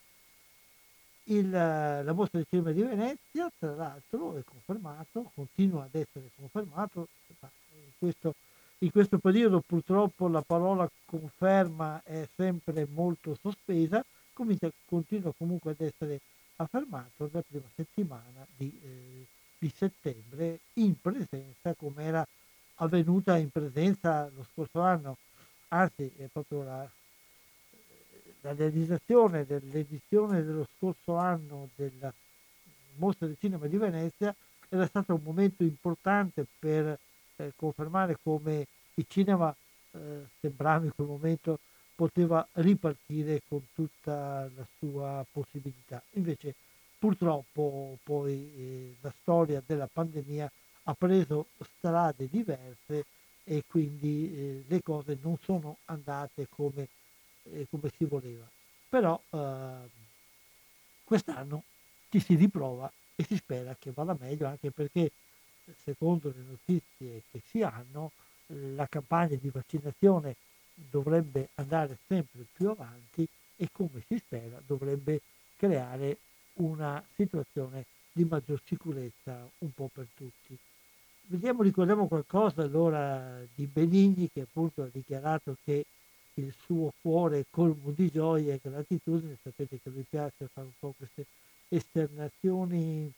[1.26, 7.06] Il, la mostra del cinema di Venezia, tra l'altro, è confermato, continua ad essere confermato,
[7.98, 8.34] questo,
[8.78, 15.80] in questo periodo purtroppo la parola conferma è sempre molto sospesa, comincia, continua comunque ad
[15.80, 16.20] essere
[16.56, 19.26] affermato la prima settimana di, eh,
[19.58, 22.26] di settembre in presenza come era
[22.76, 25.16] avvenuta in presenza lo scorso anno,
[25.68, 26.90] anzi è proprio la,
[28.40, 32.12] la realizzazione dell'edizione dello scorso anno della
[32.96, 34.34] Mostra del Cinema di Venezia
[34.68, 36.98] era stato un momento importante per
[37.36, 39.54] eh, confermare come il cinema
[39.92, 41.58] eh, sembrava in quel momento
[41.94, 46.02] poteva ripartire con tutta la sua possibilità.
[46.12, 46.54] Invece
[46.98, 50.50] purtroppo poi eh, la storia della pandemia
[50.84, 53.06] ha preso strade diverse
[53.44, 56.88] e quindi eh, le cose non sono andate come
[57.44, 58.48] eh, come si voleva.
[58.88, 59.90] Però eh,
[61.04, 61.62] quest'anno
[62.10, 65.10] ci si riprova e si spera che vada meglio anche perché
[65.82, 68.12] secondo le notizie che si hanno
[68.46, 70.36] la campagna di vaccinazione
[70.74, 75.20] dovrebbe andare sempre più avanti e come si spera dovrebbe
[75.56, 76.18] creare
[76.54, 80.56] una situazione di maggior sicurezza un po' per tutti.
[81.26, 85.86] Vediamo, ricordiamo qualcosa allora di Benigni che appunto ha dichiarato che
[86.34, 90.72] il suo cuore è colmo di gioia e gratitudine, sapete che lui piace fare un
[90.78, 91.26] po' queste
[91.68, 93.10] esternazioni in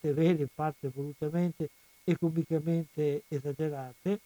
[0.00, 1.70] parte vere, in parte volutamente
[2.02, 4.20] e comicamente esagerate,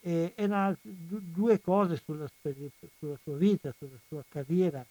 [0.00, 4.84] e, e una, due cose sulla, sulla, sua vita, sulla sua carriera.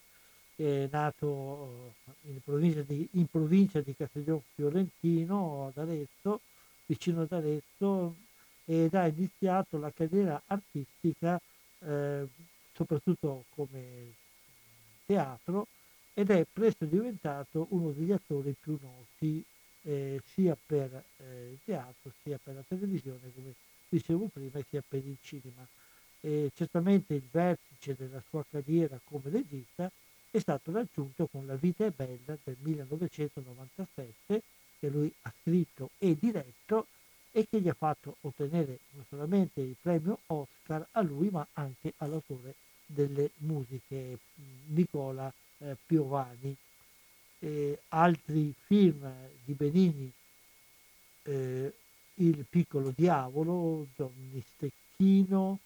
[0.55, 6.41] È nato in provincia di, in provincia di Castiglione Fiorentino, ad Arezzo,
[6.85, 8.15] vicino ad Arezzo,
[8.65, 11.39] ed ha iniziato la carriera artistica
[11.79, 12.27] eh,
[12.73, 14.13] soprattutto come
[15.05, 15.67] teatro
[16.13, 19.45] ed è presto diventato uno degli attori più noti
[19.85, 23.53] eh, sia per eh, il teatro sia per la televisione come
[23.89, 25.65] dicevo prima sia per il cinema.
[26.21, 29.91] E certamente il vertice della sua carriera come regista
[30.31, 34.41] è stato raggiunto con La vita è bella del 1997
[34.79, 36.87] che lui ha scritto e diretto
[37.31, 41.93] e che gli ha fatto ottenere non solamente il premio Oscar a lui ma anche
[41.97, 42.55] all'autore
[42.85, 44.17] delle musiche
[44.67, 46.55] Nicola eh, Piovani.
[47.45, 49.07] E altri film
[49.43, 50.11] di Benigni,
[51.23, 51.73] eh,
[52.15, 55.59] Il piccolo diavolo, Johnny Stecchino,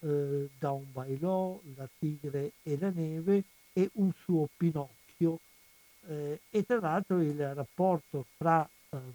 [0.00, 5.40] eh, Da un bailò, La tigre e la neve e Un suo Pinocchio.
[6.06, 9.12] Eh, e tra l'altro il rapporto fra ehm,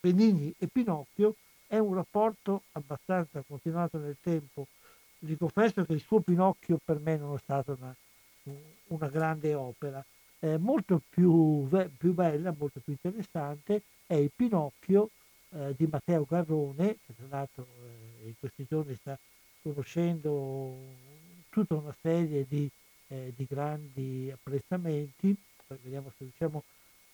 [0.00, 4.66] Benigni e Pinocchio è un rapporto abbastanza continuato nel tempo
[5.20, 7.94] vi confesso che il suo Pinocchio per me non è stata una,
[8.88, 10.04] una grande opera.
[10.40, 15.10] Eh, molto più, più, bella, molto più interessante è il Pinocchio
[15.50, 17.66] eh, di Matteo Garrone, che tra l'altro
[18.22, 19.18] eh, in questi giorni sta
[19.62, 20.76] conoscendo
[21.50, 22.70] tutta una serie di,
[23.08, 25.36] eh, di grandi apprezzamenti,
[25.82, 26.62] vediamo se riusciamo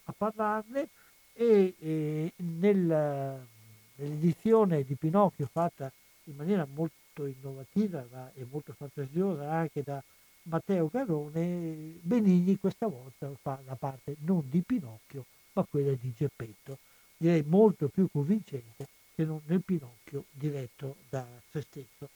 [0.05, 0.89] a parlarne,
[1.33, 3.47] e nel,
[3.97, 5.91] nell'edizione di Pinocchio fatta
[6.25, 10.03] in maniera molto innovativa e molto fantasiosa anche da
[10.45, 15.25] Matteo Garone, Benigni questa volta fa la parte non di Pinocchio
[15.55, 16.79] ma quella di Geppetto,
[17.17, 22.09] direi molto più convincente che non nel Pinocchio diretto da se stesso.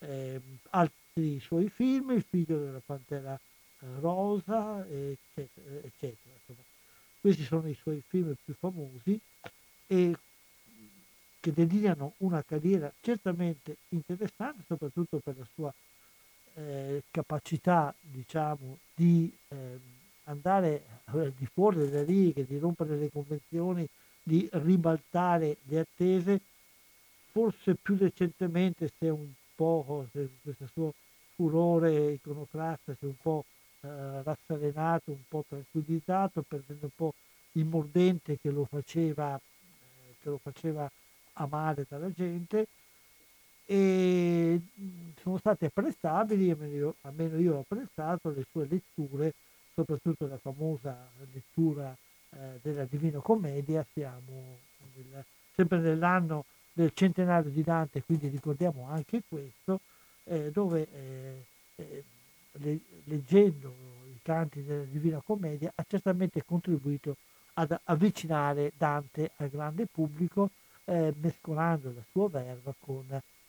[0.00, 6.34] Eh, altri suoi film, Il figlio della pantera eh, rosa, eccetera, eccetera.
[7.20, 9.18] Questi sono i suoi film più famosi
[9.86, 10.14] e
[11.40, 15.74] che delineano una carriera certamente interessante, soprattutto per la sua
[16.54, 19.78] eh, capacità, diciamo, di eh,
[20.24, 23.86] andare al di fuori delle righe, di rompere le convenzioni,
[24.22, 26.40] di ribaltare le attese,
[27.30, 30.94] forse più recentemente è un po' se questo suo
[31.34, 33.44] furore iconoclasta si è un po'
[33.80, 37.14] eh, rasserenato, un po' tranquillizzato, perdendo un po'
[37.52, 40.90] il mordente che lo faceva, eh, che lo faceva
[41.34, 42.66] amare dalla gente
[43.66, 44.60] e
[45.20, 46.50] sono state apprezzabili,
[47.02, 49.34] almeno io, ho apprezzato le sue letture,
[49.74, 51.96] soprattutto la famosa lettura
[52.30, 54.58] eh, della Divina Commedia, siamo
[54.94, 59.80] nel, sempre nell'anno del centenario di Dante, quindi ricordiamo anche questo,
[60.24, 61.44] eh, dove eh,
[61.76, 62.04] eh
[62.58, 63.74] le, leggendo
[64.06, 67.16] i canti della Divina Commedia ha certamente contribuito
[67.54, 70.50] ad avvicinare Dante al grande pubblico
[70.84, 73.04] eh, mescolando la sua verba con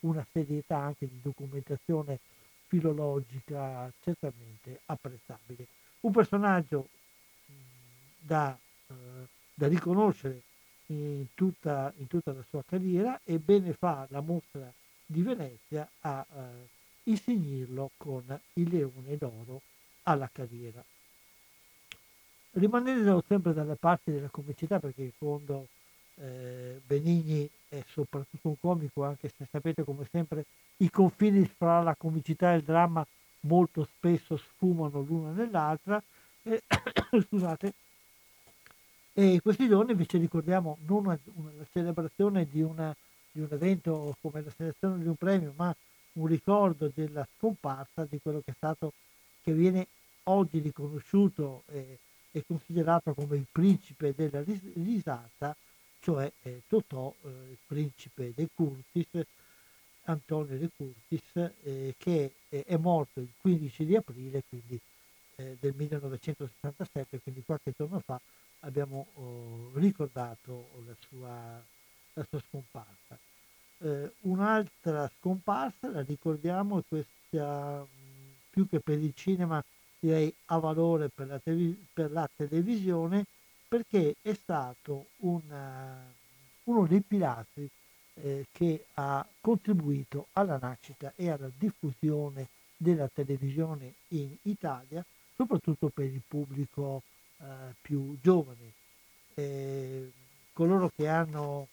[0.06, 2.20] una serietà anche di documentazione
[2.68, 5.68] filologica certamente apprezzabile.
[6.02, 6.88] Un personaggio
[8.20, 8.58] da,
[8.88, 8.94] eh,
[9.54, 10.42] da, riconoscere
[10.88, 14.72] in tutta, in tutta, la sua carriera e bene fa la mostra
[15.06, 16.68] di Venezia a eh,
[17.04, 19.62] insignirlo con il leone d'oro
[20.04, 20.84] alla carriera.
[22.52, 25.68] Rimanendo sempre dalle parti della comicità, perché in fondo
[26.16, 30.46] eh, Benigni è soprattutto un comico, anche se sapete come sempre
[30.78, 33.06] i confini fra la comicità e il dramma
[33.42, 36.02] molto spesso sfumano l'una nell'altra.
[36.44, 36.62] Eh,
[37.28, 37.74] scusate.
[39.14, 42.94] E questi giorni invece ricordiamo non la celebrazione di, una,
[43.32, 45.74] di, un evento come la selezione di un premio, ma
[46.14, 48.92] un ricordo della scomparsa di quello che è stato,
[49.42, 49.88] che viene
[50.24, 52.00] oggi riconosciuto e,
[52.32, 54.44] e considerato come il principe della
[54.74, 55.56] risata,
[56.06, 59.26] cioè eh, Totò, eh, il principe De Curtis,
[60.04, 64.80] Antonio De Curtis, eh, che è morto il 15 di aprile, quindi
[65.38, 68.22] eh, del 1967, quindi qualche giorno fa
[68.60, 71.60] abbiamo oh, ricordato la sua,
[72.14, 73.18] la sua scomparsa.
[73.80, 77.84] Eh, un'altra scomparsa, la ricordiamo, questa
[78.52, 79.60] più che per il cinema,
[80.00, 83.26] direi a valore per la, te- per la televisione,
[83.68, 86.14] perché è stato una,
[86.64, 87.70] uno dei pilastri
[88.16, 92.48] eh, che ha contribuito alla nascita e alla diffusione
[92.78, 95.04] della televisione in Italia,
[95.36, 97.02] soprattutto per il pubblico
[97.38, 97.46] eh,
[97.82, 98.74] più giovane.
[99.34, 100.12] Eh,
[100.54, 101.68] coloro che hanno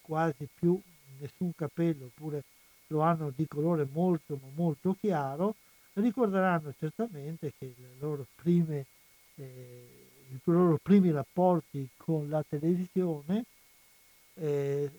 [0.00, 0.80] quasi più
[1.18, 2.42] nessun capello oppure
[2.88, 5.54] lo hanno di colore molto molto chiaro,
[5.94, 8.86] ricorderanno certamente che le loro prime,
[9.36, 13.44] eh, i loro primi rapporti con la televisione
[14.34, 14.90] eh,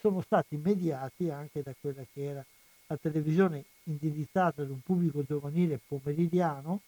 [0.00, 2.44] sono stati mediati anche da quella che era
[2.88, 6.80] la televisione indirizzata ad un pubblico giovanile pomeridiano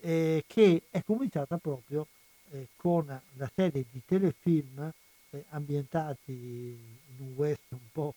[0.00, 2.06] eh, che è cominciata proprio
[2.50, 4.92] eh, con la serie di telefilm
[5.30, 8.14] eh, ambientati in un west un po'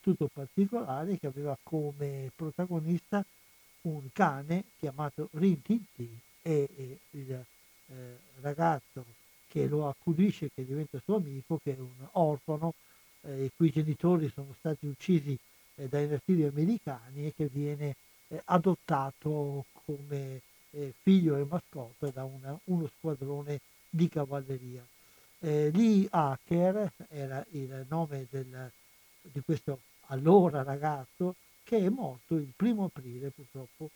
[0.00, 3.24] tutto particolare che aveva come protagonista
[3.82, 7.44] un cane chiamato Rin Tin Tin e, e il
[7.88, 9.04] eh, ragazzo
[9.48, 12.74] che lo accudisce, che diventa suo amico, che è un orfano
[13.22, 15.38] eh, i cui genitori sono stati uccisi
[15.76, 17.96] eh, dai nativi americani e che viene
[18.28, 20.40] eh, adottato come
[20.70, 24.84] eh, figlio e mascotte da una, uno squadrone di cavalleria.
[25.44, 28.72] Lee Hacker era il nome del,
[29.20, 33.90] di questo allora ragazzo che è morto il primo aprile purtroppo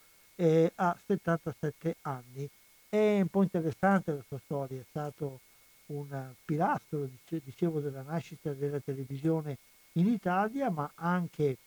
[0.75, 2.51] a 77 anni.
[2.91, 5.41] È un po' interessante la sua storia, è stato
[5.87, 9.59] un pilastro, dicevo, della nascita della televisione
[9.93, 11.59] in Italia, ma anche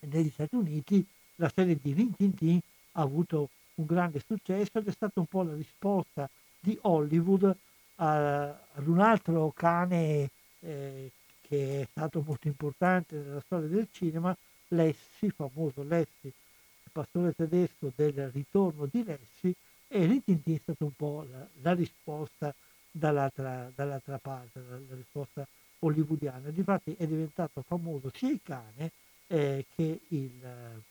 [0.00, 1.04] negli Stati Uniti.
[1.36, 2.60] La serie di Rin Tin Tin
[2.92, 6.30] ha avuto un grande successo ed è stata un po' la risposta
[6.60, 7.56] di Hollywood
[7.96, 10.30] ad un altro cane
[10.60, 11.10] eh,
[11.40, 14.36] che è stato molto importante nella storia del cinema,
[14.68, 19.54] Lessi, famoso Lessi, il pastore tedesco del ritorno di Lessi,
[19.94, 22.52] e Rin Tin Tin è stata un po' la, la risposta
[22.90, 25.46] dall'altra, dall'altra parte, la, la, risposta
[25.78, 26.50] hollywoodiana.
[26.50, 28.90] Difatti è diventato famoso sia il cane
[29.28, 30.82] eh, che il,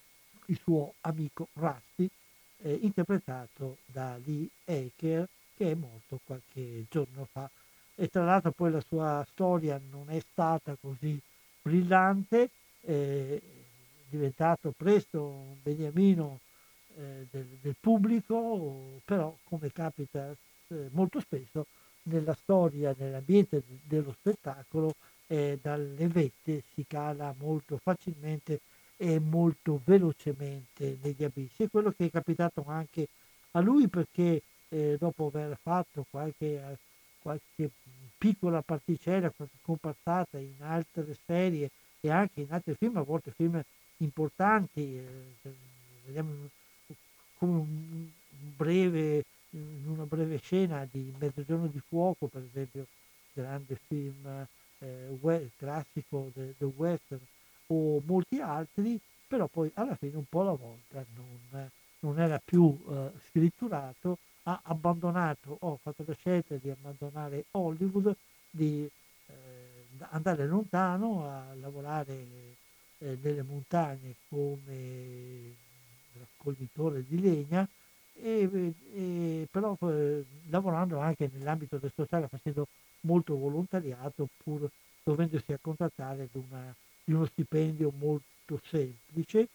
[0.45, 2.09] il, suo amico Rusty,
[2.61, 5.27] eh, interpretato da Lee Aker,
[5.57, 7.49] che è morto qualche giorno fa.
[7.95, 11.19] E tra l'altro poi la sua storia non è stata così
[11.61, 12.49] brillante,
[12.79, 13.41] eh, è
[14.07, 16.39] diventato presto un beniamino
[16.97, 20.35] eh, del, del, pubblico, però come capita
[20.67, 21.65] eh, molto spesso
[22.03, 24.95] nella storia, nell'ambiente dello spettacolo,
[25.27, 28.59] eh, dalle vette si cala molto facilmente
[28.97, 31.63] e molto velocemente negli abissi.
[31.63, 33.07] È quello che è capitato anche
[33.51, 36.77] a lui perché eh, dopo aver fatto qualche,
[37.21, 37.69] qualche
[38.17, 43.61] piccola particella, qualche comparsata in altre serie e anche in altri film, a volte film
[43.97, 45.35] importanti, eh,
[46.05, 46.49] vediamo
[47.43, 48.07] come un
[48.55, 49.25] breve
[49.85, 52.87] una breve scena di Mezzogiorno di Fuoco, per esempio,
[53.33, 54.47] grande film
[54.79, 57.21] eh, classico del de western,
[57.67, 62.81] o molti altri, però poi alla fine un po' alla volta non, non era più
[62.89, 68.15] eh, scritturato, ha abbandonato, ho fatto la scelta di abbandonare Hollywood,
[68.49, 68.89] di
[69.27, 69.33] eh,
[70.09, 72.25] andare lontano a lavorare
[72.97, 75.61] eh, nelle montagne come
[76.19, 77.67] raccoglitore di legna
[78.15, 82.67] e, e però eh, lavorando anche nell'ambito del sociale, facendo
[83.01, 84.69] molto volontariato pur
[85.03, 86.41] dovendosi accontattare di,
[87.03, 89.47] di uno stipendio molto semplice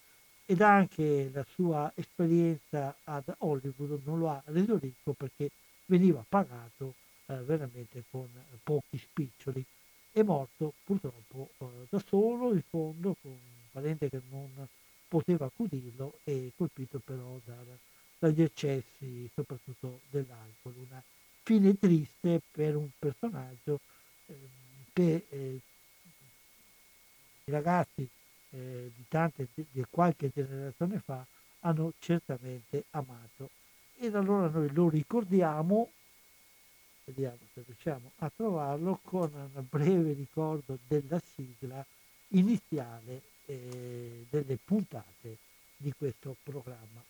[0.45, 5.51] ed anche la sua esperienza ad Hollywood non lo ha reso ricco perché
[5.85, 6.95] veniva pagato
[7.27, 8.27] eh, veramente con
[8.63, 9.63] pochi spiccioli.
[10.11, 14.67] È morto purtroppo eh, da solo in fondo con un parente che non
[15.09, 17.77] poteva accudirlo e colpito però dal,
[18.19, 20.75] dagli eccessi soprattutto dell'alcol.
[20.87, 21.03] Una
[21.43, 23.79] fine triste per un personaggio
[24.27, 24.35] eh,
[24.93, 25.59] che eh,
[27.45, 28.07] i ragazzi
[28.51, 31.25] eh, di tante, di qualche generazione fa
[31.61, 33.49] hanno certamente amato.
[33.97, 35.91] Ed allora noi lo ricordiamo,
[37.03, 41.83] vediamo se riusciamo a trovarlo, con un breve ricordo della sigla
[42.29, 45.37] iniziale eh, delle puntate
[45.75, 47.03] di questo programma.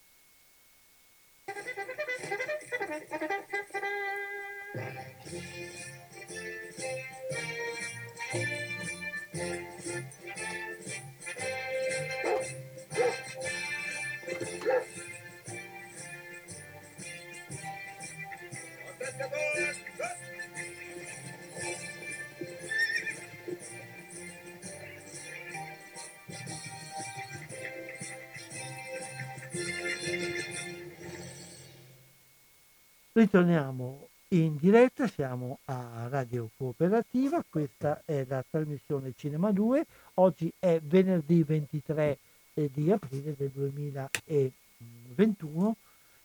[33.20, 40.80] Ritorniamo in diretta, siamo a Radio Cooperativa, questa è la trasmissione Cinema 2, oggi è
[40.82, 42.18] venerdì 23
[42.54, 45.76] eh, di aprile del 2021.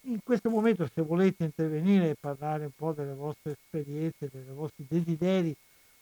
[0.02, 4.86] In questo momento se volete intervenire e parlare un po' delle vostre esperienze, dei vostri
[4.88, 5.52] desideri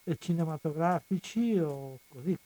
[0.03, 2.37] eh, cinematografici o così,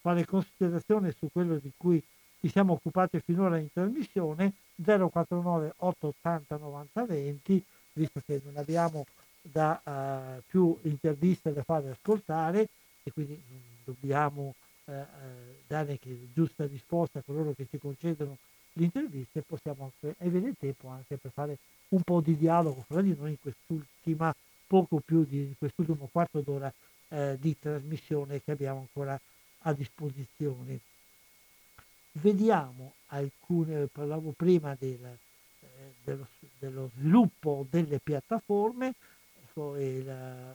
[0.00, 2.02] fare considerazioni su quello di cui
[2.40, 7.64] ci siamo occupati finora in trasmissione 049 880 90 20
[7.94, 9.06] visto che non abbiamo
[9.40, 12.68] da uh, più interviste da fare ascoltare
[13.02, 13.40] e quindi
[13.84, 14.54] dobbiamo
[14.84, 14.92] uh,
[15.66, 15.98] dare
[16.32, 18.38] giusta risposta a coloro che ci concedono
[18.76, 21.58] le interviste, possiamo avere tempo anche per fare
[21.88, 24.34] un po' di dialogo fra di noi in quest'ultima,
[24.66, 26.72] poco più di quest'ultimo quarto d'ora
[27.08, 29.18] eh, di trasmissione che abbiamo ancora
[29.60, 30.80] a disposizione.
[32.12, 35.18] Vediamo alcune, parlavo prima del,
[36.04, 36.28] dello,
[36.58, 38.94] dello sviluppo delle piattaforme,
[39.42, 40.54] ecco, il,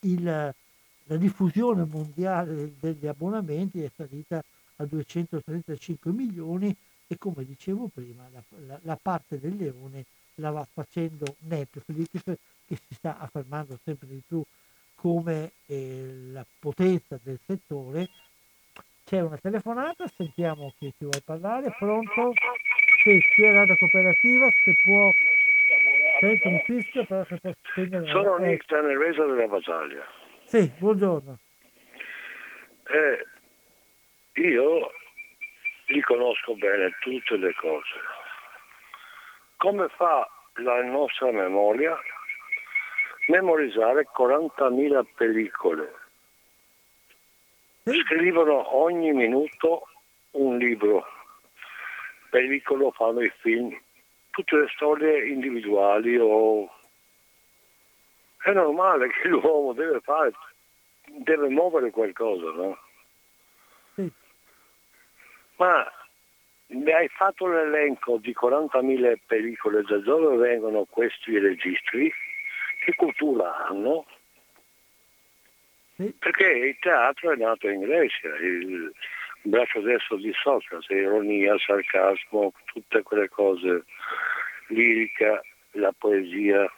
[0.00, 4.42] il, la diffusione mondiale degli abbonamenti è salita
[4.76, 6.74] a 235 milioni
[7.06, 10.04] e come dicevo prima la, la, la parte del leone
[10.36, 12.08] la va facendo Netflix
[12.66, 14.42] che si sta affermando sempre di più
[14.94, 18.08] come eh, la potenza del settore.
[19.04, 21.74] C'è una telefonata, sentiamo chi ci vuole parlare.
[21.78, 22.32] Pronto?
[23.04, 25.10] Sì, è Radio Cooperativa, se può...
[26.20, 28.06] Sento un fischio, però se può spegnere...
[28.06, 28.48] Sono eh.
[28.48, 30.06] Nick Taneresa della Battaglia.
[30.44, 31.38] Sì, buongiorno.
[32.86, 33.26] Eh,
[34.40, 34.90] io
[35.88, 37.94] li conosco bene tutte le cose.
[39.58, 41.94] Come fa la nostra memoria
[43.26, 45.92] memorizzare 40.000 pellicole?
[47.82, 49.88] Scrivono ogni minuto
[50.30, 51.13] un libro
[52.34, 53.80] pellicolo fanno i film,
[54.30, 56.68] tutte le storie individuali o...
[58.42, 60.32] È normale che l'uomo deve fare,
[61.04, 62.78] deve muovere qualcosa, no?
[63.94, 64.10] Sì.
[65.58, 65.90] Ma
[66.66, 72.12] mi hai fatto l'elenco di 40.000 pellicole, da dove vengono questi registri?
[72.84, 74.04] Che cultura hanno?
[75.94, 76.12] Sì.
[76.18, 78.92] Perché il teatro è nato in Grecia, il,
[79.44, 83.84] braccio destro di Socrate, ironia, sarcasmo, tutte quelle cose,
[84.68, 85.40] lirica,
[85.72, 86.70] la poesia,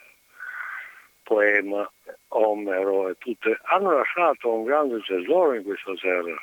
[1.23, 1.91] poema,
[2.29, 6.35] Omero e tutte, hanno lasciato un grande tesoro in questa terra.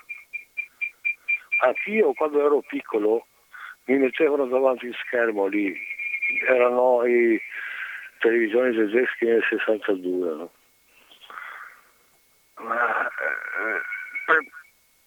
[1.61, 3.27] Anch'io quando ero piccolo
[3.85, 5.75] mi mettevano davanti il schermo lì,
[6.47, 7.39] erano i
[8.19, 10.35] televisioni tedeschi nel 62.
[10.35, 10.51] No?
[12.55, 13.81] Ma, eh,
[14.25, 14.62] per,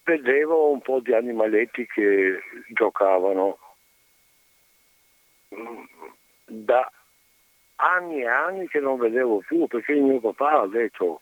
[0.07, 2.39] vedevo un po' di animaletti che
[2.69, 3.59] giocavano.
[6.45, 6.89] Da
[7.75, 11.21] anni e anni che non vedevo più perché il mio papà ha detto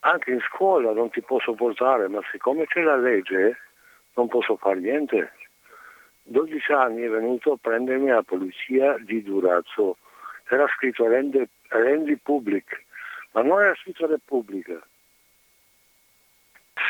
[0.00, 3.58] anche in scuola non ti posso portare, ma siccome c'è la legge
[4.14, 5.32] non posso fare niente.
[6.24, 9.98] 12 anni è venuto a prendermi la polizia di Durazzo,
[10.48, 12.84] era scritto rendi public,
[13.32, 14.80] ma non era scritto Repubblica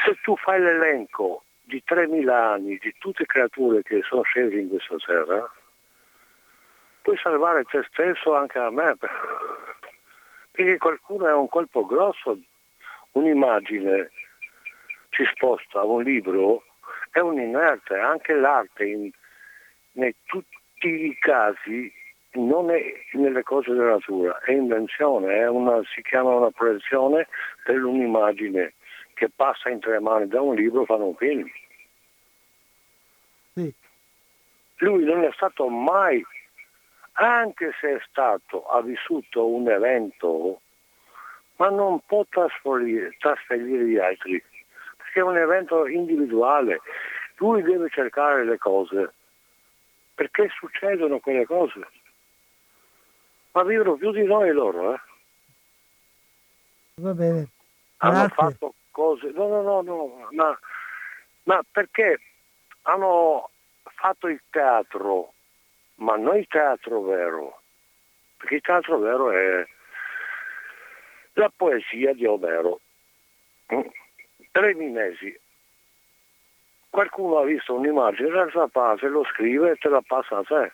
[0.05, 4.69] se tu fai l'elenco di 3.000 anni di tutte le creature che sono scese in
[4.69, 5.51] questa terra,
[7.03, 8.97] puoi salvare te stesso anche a me,
[10.51, 12.39] perché qualcuno è un colpo grosso,
[13.13, 14.11] un'immagine
[15.11, 16.65] si sposta, un libro
[17.11, 19.11] è un inerte, anche l'arte in,
[19.93, 21.93] in tutti i casi
[22.33, 22.81] non è
[23.13, 27.27] nelle cose della natura, è invenzione, è una, si chiama una proiezione
[27.65, 28.75] per un'immagine
[29.21, 31.47] che passa in tre mani da un libro fanno un film.
[33.53, 33.71] Sì.
[34.77, 36.25] Lui non è stato mai,
[37.13, 40.63] anche se è stato, ha vissuto un evento,
[41.57, 44.43] ma non può trasferire, trasferire gli altri,
[44.97, 46.81] perché è un evento individuale.
[47.37, 49.13] Lui deve cercare le cose,
[50.15, 51.87] perché succedono quelle cose.
[53.53, 55.01] Ma vivono più di noi loro, eh?
[56.95, 57.49] Va bene.
[57.99, 60.59] Hanno fatto cose, no, no, no, no ma,
[61.45, 62.19] ma perché
[62.83, 63.51] hanno
[63.83, 65.33] fatto il teatro,
[65.97, 67.61] ma non il teatro vero,
[68.37, 69.67] perché il teatro vero è
[71.35, 72.81] la poesia di Omero.
[73.75, 73.81] Mm.
[74.51, 75.39] Tre mesi.
[76.89, 80.73] Qualcuno ha visto un'immagine, la parte, lo scrive e te la passa a te.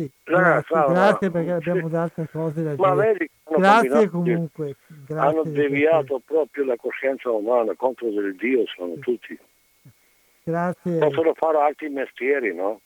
[0.00, 1.94] Sì, grazie, grazie, perché abbiamo sì.
[1.94, 2.94] altre cose da dire.
[2.94, 4.76] Vedi, grazie comunque.
[5.06, 9.00] Grazie hanno deviato proprio la coscienza umana contro del Dio, sono sì.
[9.00, 9.38] tutti.
[10.42, 10.98] Grazie.
[10.98, 12.80] Possono fare altri mestieri, no?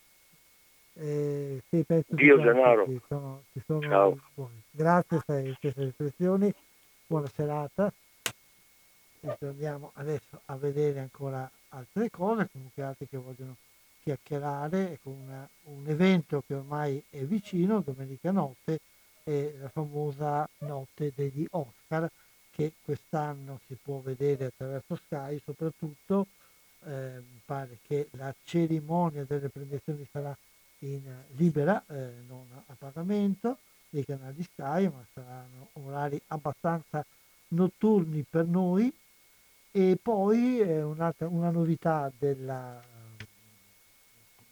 [0.94, 2.84] Eh, sì, Dio denaro.
[2.86, 4.18] Ci sono, ci sono Ciao.
[4.34, 4.62] buoni.
[4.70, 6.52] Grazie per queste riflessioni,
[7.06, 7.92] buona serata.
[9.20, 13.56] Ci torniamo adesso a vedere ancora altre cose, comunque altri che vogliono
[14.04, 18.78] chiacchierare con una- un evento che ormai è vicino, domenica notte,
[19.24, 22.08] è la famosa notte degli Oscar
[22.50, 26.26] che quest'anno si può vedere attraverso Sky, soprattutto
[26.86, 30.36] eh, pare che la cerimonia delle premiazioni sarà
[30.80, 31.02] in
[31.36, 33.58] libera, eh, non a pagamento,
[33.88, 37.04] dei canali Sky, ma saranno orari abbastanza
[37.48, 38.92] notturni per noi.
[39.70, 42.80] E poi eh, una novità della,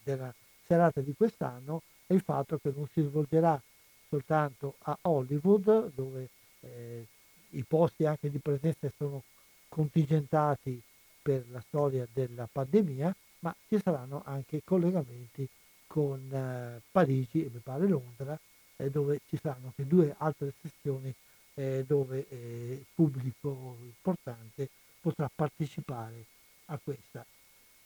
[0.02, 0.32] della
[0.66, 3.60] serata di quest'anno è il fatto che non si svolgerà
[4.08, 6.28] soltanto a Hollywood, dove
[6.60, 7.06] eh,
[7.50, 9.22] i posti anche di presenza sono
[9.68, 10.80] contingentati
[11.22, 15.48] per la storia della pandemia, ma ci saranno anche collegamenti
[15.86, 18.38] con eh, Parigi e mi pare Londra,
[18.76, 21.14] eh, dove ci saranno anche due altre sessioni
[21.54, 24.68] eh, dove eh, il pubblico importante
[25.00, 26.24] potrà partecipare
[26.66, 27.24] a questa.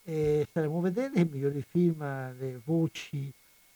[0.08, 1.98] E staremo a vedere i migliori film,
[2.38, 3.32] le voci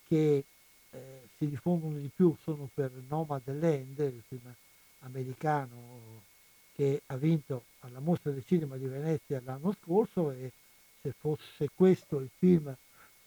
[0.07, 0.45] che
[0.91, 4.55] eh, si diffondono di più sono per Nomadland, il film
[5.01, 6.23] americano
[6.73, 10.53] che ha vinto alla Mostra del Cinema di Venezia l'anno scorso e
[11.03, 12.73] se fosse questo il film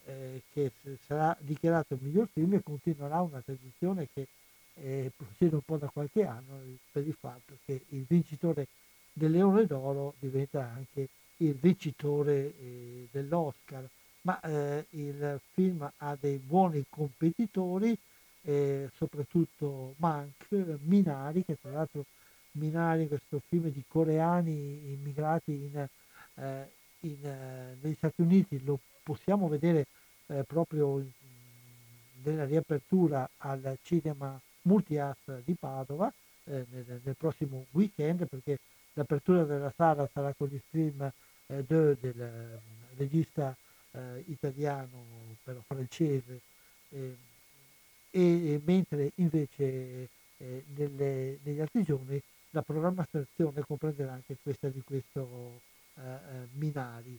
[0.06, 0.72] eh, che
[1.04, 4.28] sarà dichiarato il miglior film continuerà una tradizione che
[4.76, 6.58] eh, procede un po' da qualche anno
[6.90, 8.66] per il fatto che il vincitore
[9.12, 11.08] del Leone d'Oro diventa anche
[11.44, 13.88] il vincitore eh, dell'Oscar,
[14.22, 17.96] ma eh, il film ha dei buoni competitori,
[18.42, 20.46] eh, soprattutto Mank,
[20.84, 22.04] Minari, che tra l'altro
[22.52, 25.88] Minari, questo film di coreani immigrati in,
[26.36, 29.86] eh, in, eh, negli Stati Uniti, lo possiamo vedere
[30.26, 31.04] eh, proprio
[32.22, 36.10] nella riapertura al cinema Multias di Padova
[36.44, 38.58] nel, nel prossimo weekend perché
[38.94, 41.10] l'apertura della sala sarà con il film
[41.46, 42.60] eh, de- del eh,
[42.96, 43.56] regista
[43.92, 46.40] eh, italiano però francese
[46.90, 47.16] eh,
[48.10, 50.08] e, mentre invece
[50.38, 55.62] eh, nelle- negli altri giorni la programmazione comprenderà anche questa di questo
[55.96, 57.18] eh, eh, Minari.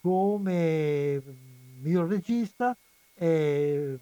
[0.00, 2.76] Come mm, miglior regista
[3.14, 3.98] eh,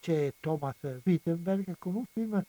[0.00, 2.42] c'è Thomas Wittenberg con un film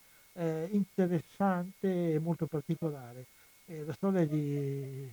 [0.71, 3.25] interessante e molto particolare.
[3.69, 5.11] È la storia di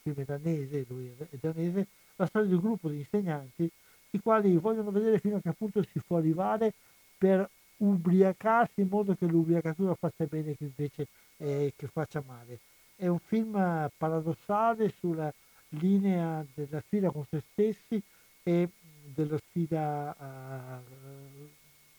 [0.00, 3.70] film danese, lui è danese, la storia di un gruppo di insegnanti
[4.12, 6.72] i quali vogliono vedere fino a che punto si può arrivare
[7.18, 7.46] per
[7.76, 12.60] ubriacarsi in modo che l'ubriacatura faccia bene che invece eh, che faccia male.
[12.96, 15.30] È un film eh, paradossale sulla
[15.68, 18.02] linea della sfida con se stessi
[18.42, 18.70] e
[19.04, 21.50] della sfida, eh,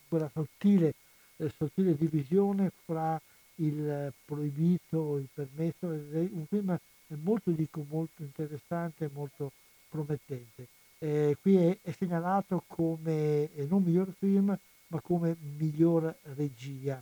[0.07, 0.95] quella sottile,
[1.38, 3.21] eh, sottile divisione fra
[3.61, 5.88] il proibito, il permesso.
[5.88, 6.77] Un film
[7.23, 9.51] molto, dico, molto interessante e molto
[9.89, 10.67] promettente.
[10.99, 14.55] Eh, qui è, è segnalato come eh, non miglior film,
[14.88, 17.01] ma come miglior regia.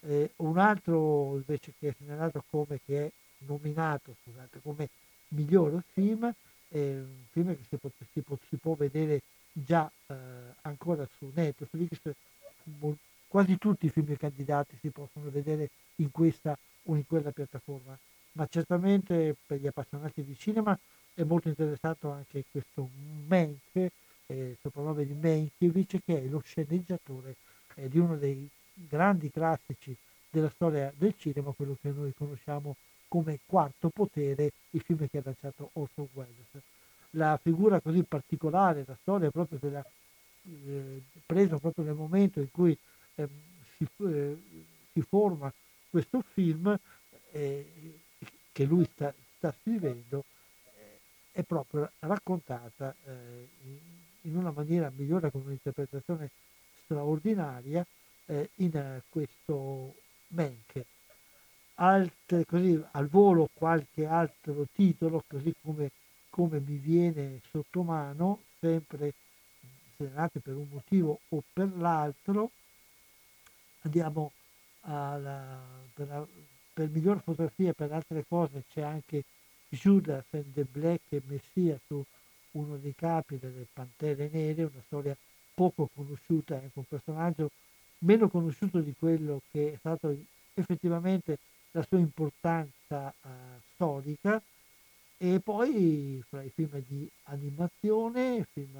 [0.00, 3.12] Eh, un altro invece che è segnalato come che è
[3.46, 4.88] nominato scusate, come
[5.28, 6.30] miglior film
[6.68, 9.22] è un film che si può, si può, si può vedere
[9.52, 10.14] già eh,
[10.62, 12.00] ancora su Netflix
[12.80, 12.98] Mol-
[13.34, 17.98] quasi tutti i film candidati si possono vedere in questa o in quella piattaforma
[18.34, 20.78] ma certamente per gli appassionati di cinema
[21.14, 22.88] è molto interessato anche questo
[23.26, 23.90] Menk
[24.26, 27.34] eh, soprannome di Menkiewicz che è lo sceneggiatore
[27.74, 29.96] eh, di uno dei grandi classici
[30.30, 32.76] della storia del cinema, quello che noi conosciamo
[33.08, 36.62] come Quarto Potere, il film che ha lanciato Orson Welles.
[37.10, 39.84] La figura così particolare, la storia proprio della,
[40.66, 42.76] eh, presa proprio nel momento in cui
[43.14, 43.28] eh,
[43.76, 44.36] si, eh,
[44.92, 45.52] si, forma
[45.90, 46.76] questo film
[47.32, 48.00] eh,
[48.52, 50.24] che lui sta, sta scrivendo,
[50.76, 51.00] eh,
[51.32, 53.78] è proprio raccontata eh, in,
[54.22, 56.30] in una maniera migliore, con un'interpretazione
[56.84, 57.84] straordinaria
[58.26, 59.94] eh, in questo
[60.28, 60.84] Menk.
[61.76, 65.90] Altre, così al volo qualche altro titolo, così come,
[66.30, 69.12] come mi viene sotto mano, sempre
[69.96, 72.50] segnalati per un motivo o per l'altro.
[73.84, 74.32] Andiamo
[74.80, 75.60] alla,
[75.92, 76.26] per, la,
[76.72, 79.24] per miglior fotografia e per altre cose c'è anche
[79.68, 82.02] Judas and the Black Messia su
[82.52, 85.14] uno dei capi delle Pantere Nere, una storia
[85.52, 87.50] poco conosciuta, anche un personaggio
[87.98, 90.16] meno conosciuto di quello che è stato
[90.54, 91.38] effettivamente
[91.72, 93.28] la sua importanza uh,
[93.74, 94.40] storica.
[95.16, 98.78] E poi fra i film di animazione, film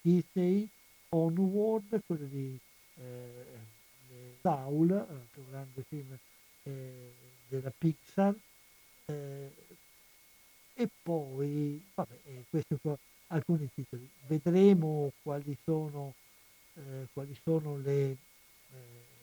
[0.00, 0.68] Disney,
[1.10, 2.58] Onward, quello di
[2.96, 3.74] eh,
[4.46, 6.16] Saul, altro grande film
[6.62, 7.12] eh,
[7.48, 8.32] della Pixar,
[9.06, 9.52] eh,
[10.72, 12.96] e poi, vabbè, eh, questi sono
[13.28, 14.08] alcuni titoli.
[14.28, 16.14] Vedremo quali sono,
[16.74, 18.16] eh, quali sono le, eh,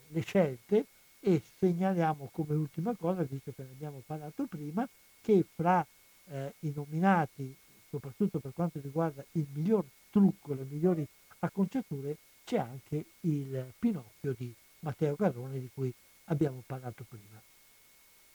[0.08, 0.84] le scelte
[1.20, 4.86] e segnaliamo come ultima cosa, visto che ne abbiamo parlato prima,
[5.22, 5.86] che fra
[6.26, 7.56] eh, i nominati,
[7.88, 11.06] soprattutto per quanto riguarda il miglior trucco, le migliori
[11.38, 14.54] acconciature, c'è anche il Pinocchio di
[14.84, 15.92] Matteo Garrone di cui
[16.26, 17.40] abbiamo parlato prima.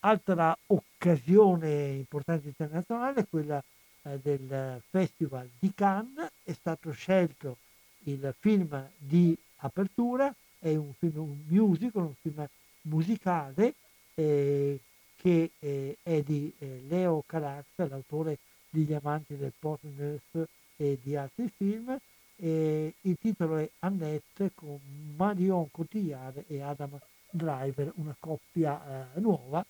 [0.01, 3.63] Altra occasione importante internazionale è quella
[4.03, 7.57] eh, del Festival di Cannes, è stato scelto
[8.03, 12.47] il film di apertura, è un film musical, un film
[12.83, 13.73] musicale
[14.15, 14.79] eh,
[15.17, 18.37] che eh, è di eh, Leo Carax, l'autore
[18.69, 20.47] di Gli amanti del Partners
[20.77, 21.97] e di altri film.
[22.45, 24.79] Il titolo è Annette con
[25.15, 26.97] Marion Cotillard e Adam
[27.29, 29.65] Driver, una coppia eh, nuova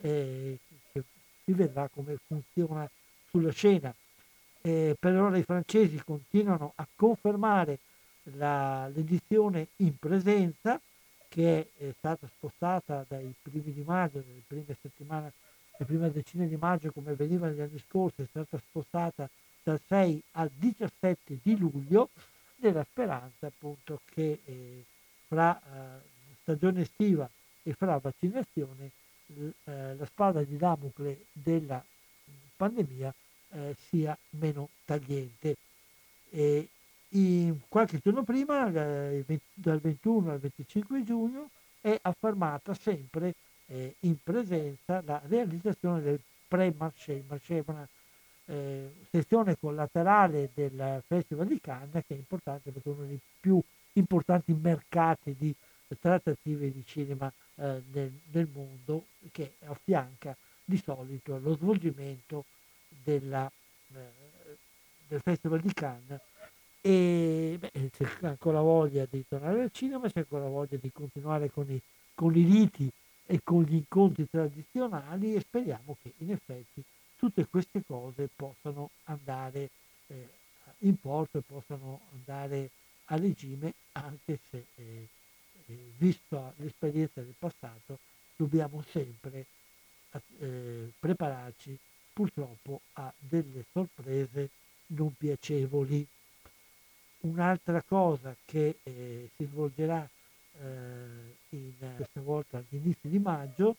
[0.00, 0.58] eh,
[0.92, 1.04] che
[1.44, 2.88] si vedrà come funziona
[3.28, 3.94] sulla scena.
[4.62, 7.78] Eh, per ora i francesi continuano a confermare
[8.34, 10.80] la, l'edizione in presenza
[11.28, 15.32] che è stata spostata dai primi di maggio, nelle prime settimane,
[15.76, 19.28] le prime decine di maggio come veniva negli anni scorsi, è stata spostata
[19.66, 22.10] dal 6 al 17 di luglio
[22.58, 24.84] nella speranza appunto che eh,
[25.26, 26.00] fra eh,
[26.42, 27.28] stagione estiva
[27.64, 28.92] e fra vaccinazione
[29.26, 31.84] eh, la spada di Damocle della
[32.54, 33.12] pandemia
[33.50, 35.56] eh, sia meno tagliente.
[36.30, 36.68] E
[37.08, 43.34] in, qualche giorno prima, eh, dal 21 al 25 giugno, è affermata sempre
[43.66, 47.24] eh, in presenza la realizzazione del pre-marché.
[47.26, 47.88] Marché è una
[48.46, 53.60] eh, sezione collaterale del Festival di Cannes che è importante perché è uno dei più
[53.94, 55.54] importanti mercati di
[56.00, 62.44] trattative di cinema eh, nel, nel, mondo che affianca di solito lo svolgimento
[62.88, 63.50] della,
[63.94, 64.56] eh,
[65.06, 66.20] del Festival di Cannes.
[66.80, 71.68] E beh, c'è ancora voglia di tornare al cinema, c'è ancora voglia di continuare con
[71.70, 71.80] i,
[72.14, 72.90] con i riti
[73.26, 76.82] e con gli incontri tradizionali e speriamo che in effetti
[77.16, 79.70] tutte queste cose possano andare
[80.08, 80.28] eh,
[80.80, 82.70] in porto e possano andare
[83.06, 85.08] a regime anche se eh,
[85.66, 87.98] eh, vista l'esperienza del passato,
[88.36, 89.46] dobbiamo sempre
[90.38, 91.78] eh, prepararci
[92.12, 94.50] purtroppo a delle sorprese
[94.88, 96.06] non piacevoli.
[97.20, 100.08] Un'altra cosa che eh, si svolgerà
[100.60, 103.76] eh, in, questa volta all'inizio di maggio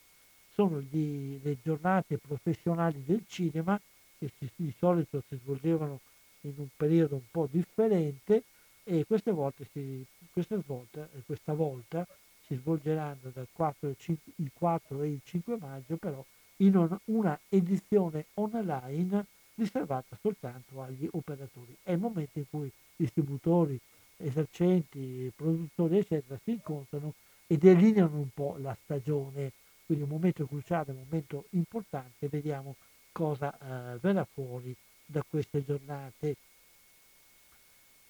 [0.57, 3.79] sono gli, le giornate professionali del cinema
[4.17, 5.99] che si, di solito si svolgevano
[6.41, 8.41] in un periodo un po' differente
[8.83, 12.07] e queste volte si, questa, volta, questa volta
[12.47, 16.25] si svolgeranno dal 4, 5, il 4 e il 5 maggio però
[16.57, 21.75] in una, una edizione online riservata soltanto agli operatori.
[21.83, 23.79] È il momento in cui distributori,
[24.17, 27.13] esercenti, produttori eccetera si incontrano
[27.45, 29.51] e delineano un po' la stagione,
[29.87, 32.75] quindi un momento cruciale, un momento importante, vediamo
[33.11, 36.35] cosa eh, verrà fuori da queste giornate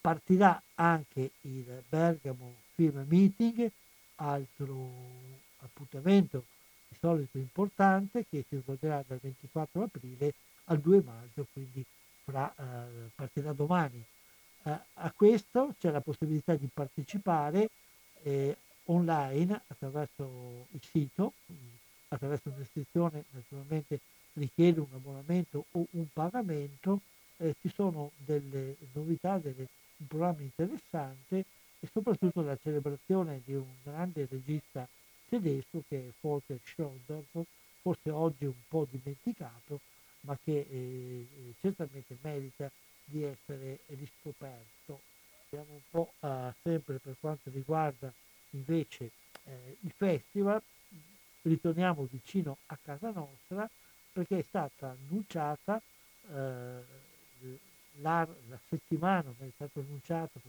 [0.01, 3.69] partirà anche il Bergamo Film Meeting,
[4.15, 4.89] altro
[5.59, 6.45] appuntamento
[6.87, 10.33] di solito importante che si svolgerà dal 24 aprile
[10.65, 11.85] al 2 maggio, quindi
[12.23, 14.03] fra, eh, partirà domani.
[14.63, 17.69] Eh, a questo c'è la possibilità di partecipare
[18.23, 18.57] eh,
[18.87, 21.33] online attraverso il sito,
[22.09, 23.99] attraverso un'iscrizione naturalmente
[24.33, 27.01] richiede un abbonamento o un pagamento,
[27.37, 31.45] eh, ci sono delle novità, delle un programma interessante
[31.79, 34.87] e soprattutto la celebrazione di un grande regista
[35.27, 37.23] tedesco che è Volker Schröder,
[37.81, 39.79] forse oggi un po' dimenticato,
[40.21, 41.27] ma che eh,
[41.59, 42.69] certamente merita
[43.05, 45.01] di essere riscoperto.
[45.49, 48.11] Vediamo un po' eh, sempre per quanto riguarda
[48.57, 49.11] invece
[49.45, 50.61] eh, il festival,
[51.43, 53.69] ritorniamo vicino a casa nostra
[54.11, 55.81] perché è stata annunciata
[56.31, 56.95] eh,
[58.01, 60.41] la, la settimana, è stato annunciato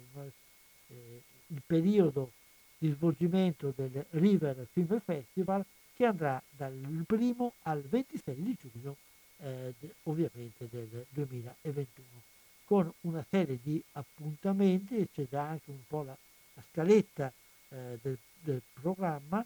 [0.88, 2.32] eh, il periodo
[2.78, 5.64] di svolgimento del River Film Festival
[5.94, 6.72] che andrà dal
[7.08, 8.96] 1 al 26 di giugno
[9.38, 9.74] eh,
[10.04, 12.22] ovviamente del 2021
[12.68, 16.14] con una serie di appuntamenti c'è già anche un po' la,
[16.52, 17.32] la scaletta
[17.70, 19.44] eh, del, del, programma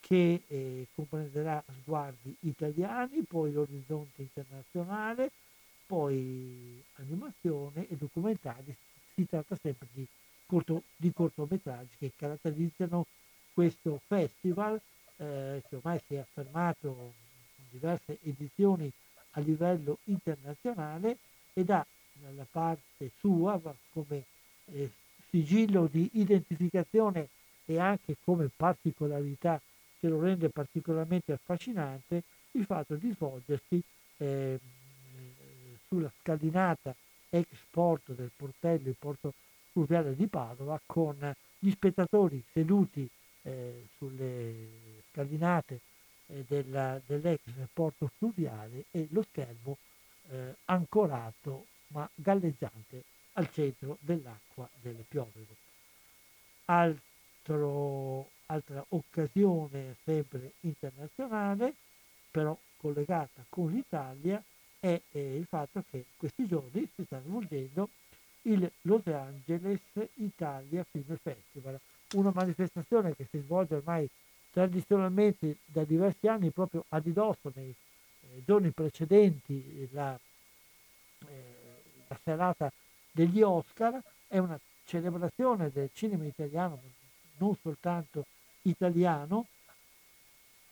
[0.00, 5.30] che eh, comprenderà sguardi italiani, poi l'orizzonte internazionale,
[5.86, 8.74] poi animazione e documentari.
[9.14, 10.06] Si tratta sempre di,
[10.46, 13.06] corto, di cortometraggi che caratterizzano
[13.52, 14.80] questo festival
[15.16, 17.12] eh, che ormai si è affermato
[17.56, 18.90] in diverse edizioni
[19.32, 21.18] a livello internazionale
[21.52, 21.86] ed ha
[22.20, 23.60] nella parte sua
[23.92, 24.24] come
[24.66, 24.90] eh,
[25.30, 27.28] sigillo di identificazione
[27.64, 29.60] e anche come particolarità
[29.98, 32.22] che lo rende particolarmente affascinante
[32.52, 33.82] il fatto di svolgersi
[34.18, 34.58] eh,
[35.88, 36.94] sulla scalinata
[37.30, 39.32] ex porto del portello, il porto
[39.72, 43.08] fluviale di Padova, con gli spettatori seduti
[43.42, 45.80] eh, sulle scalinate
[46.26, 47.40] eh, della, dell'ex
[47.72, 49.78] porto fluviale e lo schermo
[50.28, 55.56] eh, ancorato ma galleggiante al centro dell'acqua del Piovero.
[57.46, 61.74] Altro, altra occasione sempre internazionale,
[62.30, 64.42] però collegata con l'Italia,
[64.80, 67.90] è eh, il fatto che questi giorni si sta svolgendo
[68.42, 69.80] il Los Angeles
[70.14, 71.78] Italia Film Festival,
[72.12, 74.08] una manifestazione che si svolge ormai
[74.50, 80.18] tradizionalmente da diversi anni proprio a ridosso nei eh, giorni precedenti la,
[81.28, 82.72] eh, la serata
[83.10, 86.80] degli Oscar, è una celebrazione del cinema italiano,
[87.38, 88.26] non soltanto
[88.62, 89.46] italiano.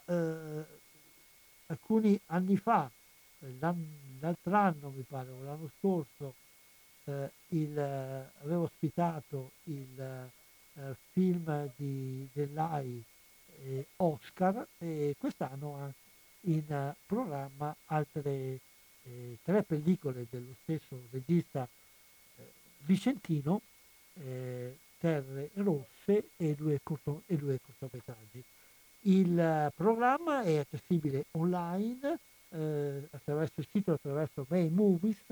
[0.07, 0.65] Eh,
[1.67, 2.91] alcuni anni fa,
[3.59, 6.35] l'altro anno mi pare, o l'anno scorso,
[7.05, 10.01] eh, il, avevo ospitato il
[10.75, 13.03] eh, film di, dell'AI
[13.63, 15.93] eh, Oscar e quest'anno ha
[16.47, 18.61] in programma altre
[19.05, 21.69] eh, tre pellicole dello stesso regista
[22.37, 23.61] eh, vicentino,
[24.15, 28.41] eh, Terre Rosse e due, corto, e due cortometraggi.
[29.01, 32.21] Il programma è accessibile online
[32.51, 35.25] eh, attraverso il sito, attraverso May Movies,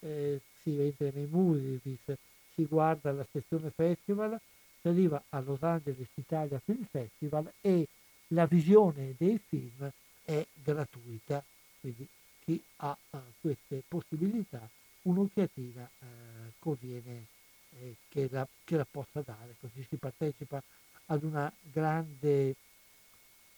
[0.00, 2.12] eh, si entra nei Movies,
[2.54, 4.38] si guarda la sezione festival,
[4.82, 7.88] si arriva a Los Angeles Italia Film Festival e
[8.28, 9.90] la visione dei film
[10.24, 11.42] è gratuita,
[11.80, 12.06] quindi
[12.44, 14.68] chi ha uh, queste possibilità
[15.02, 16.06] un'occhiatina uh,
[16.58, 17.28] conviene
[17.86, 20.62] eh, che, la, che, la, possa dare, così si partecipa
[21.06, 22.54] ad una grande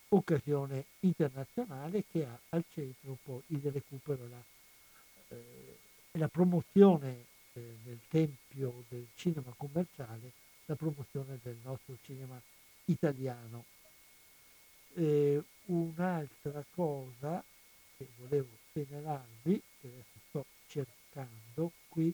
[0.08, 4.42] occasione internazionale che ha al centro poi il recupero la,
[5.28, 5.78] eh,
[6.10, 10.32] e la promozione eh, nel tempio del cinema commerciale,
[10.66, 12.40] la promozione del nostro cinema
[12.86, 13.64] italiano.
[15.66, 17.44] Un'altra cosa
[17.96, 22.12] che volevo segnalarvi, che adesso sto cercando qui,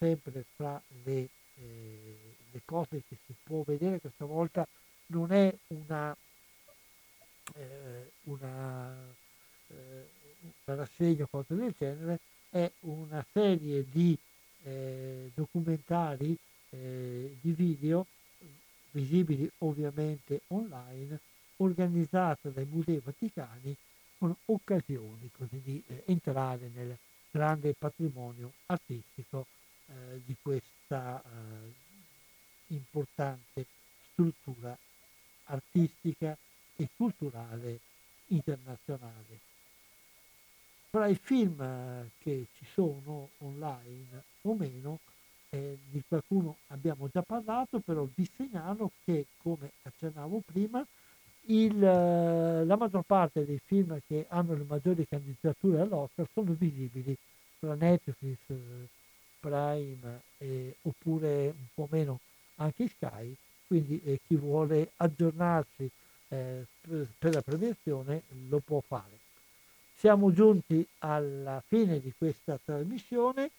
[0.00, 4.66] sempre fra le, eh, le cose che si può vedere, questa volta
[5.08, 6.16] non è una,
[7.54, 8.94] eh, una,
[9.68, 10.08] eh,
[10.64, 12.18] una rassegna o cose del genere,
[12.48, 14.16] è una serie di
[14.62, 16.34] eh, documentari,
[16.70, 18.06] eh, di video
[18.92, 21.20] visibili ovviamente online,
[21.56, 23.76] organizzata dai Musei Vaticani
[24.16, 26.96] con occasioni così di eh, entrare nel
[27.30, 29.46] grande patrimonio artistico
[29.90, 31.88] eh, di questa eh,
[32.68, 33.66] importante
[34.12, 34.76] struttura
[35.44, 36.36] artistica
[36.76, 37.80] e culturale
[38.26, 39.48] internazionale.
[40.90, 44.98] Fra i film eh, che ci sono online o meno,
[45.50, 50.84] eh, di qualcuno abbiamo già parlato, però vi segnalo che, come accennavo prima,
[51.46, 57.16] il, eh, la maggior parte dei film che hanno le maggiori candidature all'Oscar sono visibili
[57.58, 58.38] tra Netflix,
[59.40, 62.20] Prime eh, oppure un po' meno
[62.56, 63.34] anche Sky,
[63.66, 65.90] quindi eh, chi vuole aggiornarsi
[66.28, 66.66] eh,
[67.18, 69.18] per la premiazione lo può fare.
[69.96, 73.50] Siamo giunti alla fine di questa trasmissione.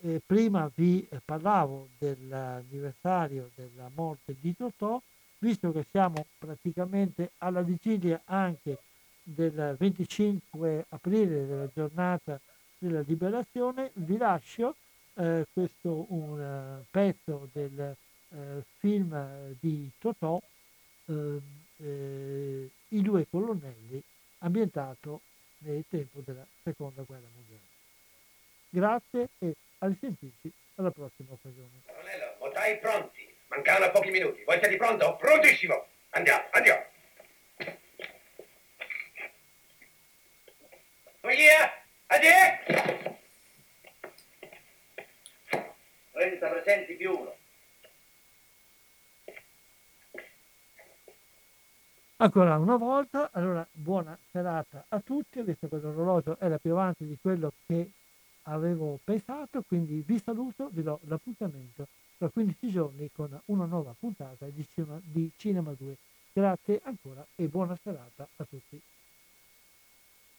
[0.00, 5.00] Eh, prima vi parlavo dell'anniversario della morte di Totò
[5.38, 8.78] visto che siamo praticamente alla vigilia anche
[9.22, 12.40] del 25 aprile della giornata
[12.78, 14.76] della liberazione, vi lascio
[15.16, 17.96] eh, questo un uh, pezzo del
[18.28, 20.40] uh, film di Totò,
[21.06, 21.42] uh,
[21.78, 24.02] eh, I due colonnelli,
[24.38, 25.20] ambientato
[25.58, 27.64] nel tempo della seconda guerra mondiale.
[28.68, 31.82] Grazie e a risentirci alla prossima occasione.
[31.86, 33.34] Colonnello, motai pronti.
[33.48, 34.42] Mancano pochi minuti.
[34.44, 35.16] Voi siete pronto?
[35.16, 35.86] Prontissimo.
[36.10, 36.84] Andiamo, andiamo.
[41.22, 41.72] Via,
[42.06, 43.24] addio.
[46.16, 47.34] Trenta presenti più uno.
[52.16, 57.04] Ancora una volta, allora buona serata a tutti, ho visto che l'orologio era più avanti
[57.04, 57.90] di quello che
[58.44, 61.86] avevo pensato, quindi vi saluto, vi do l'appuntamento
[62.16, 64.66] tra 15 giorni con una nuova puntata di
[65.36, 65.96] Cinema 2.
[66.32, 68.80] Grazie ancora e buona serata a tutti.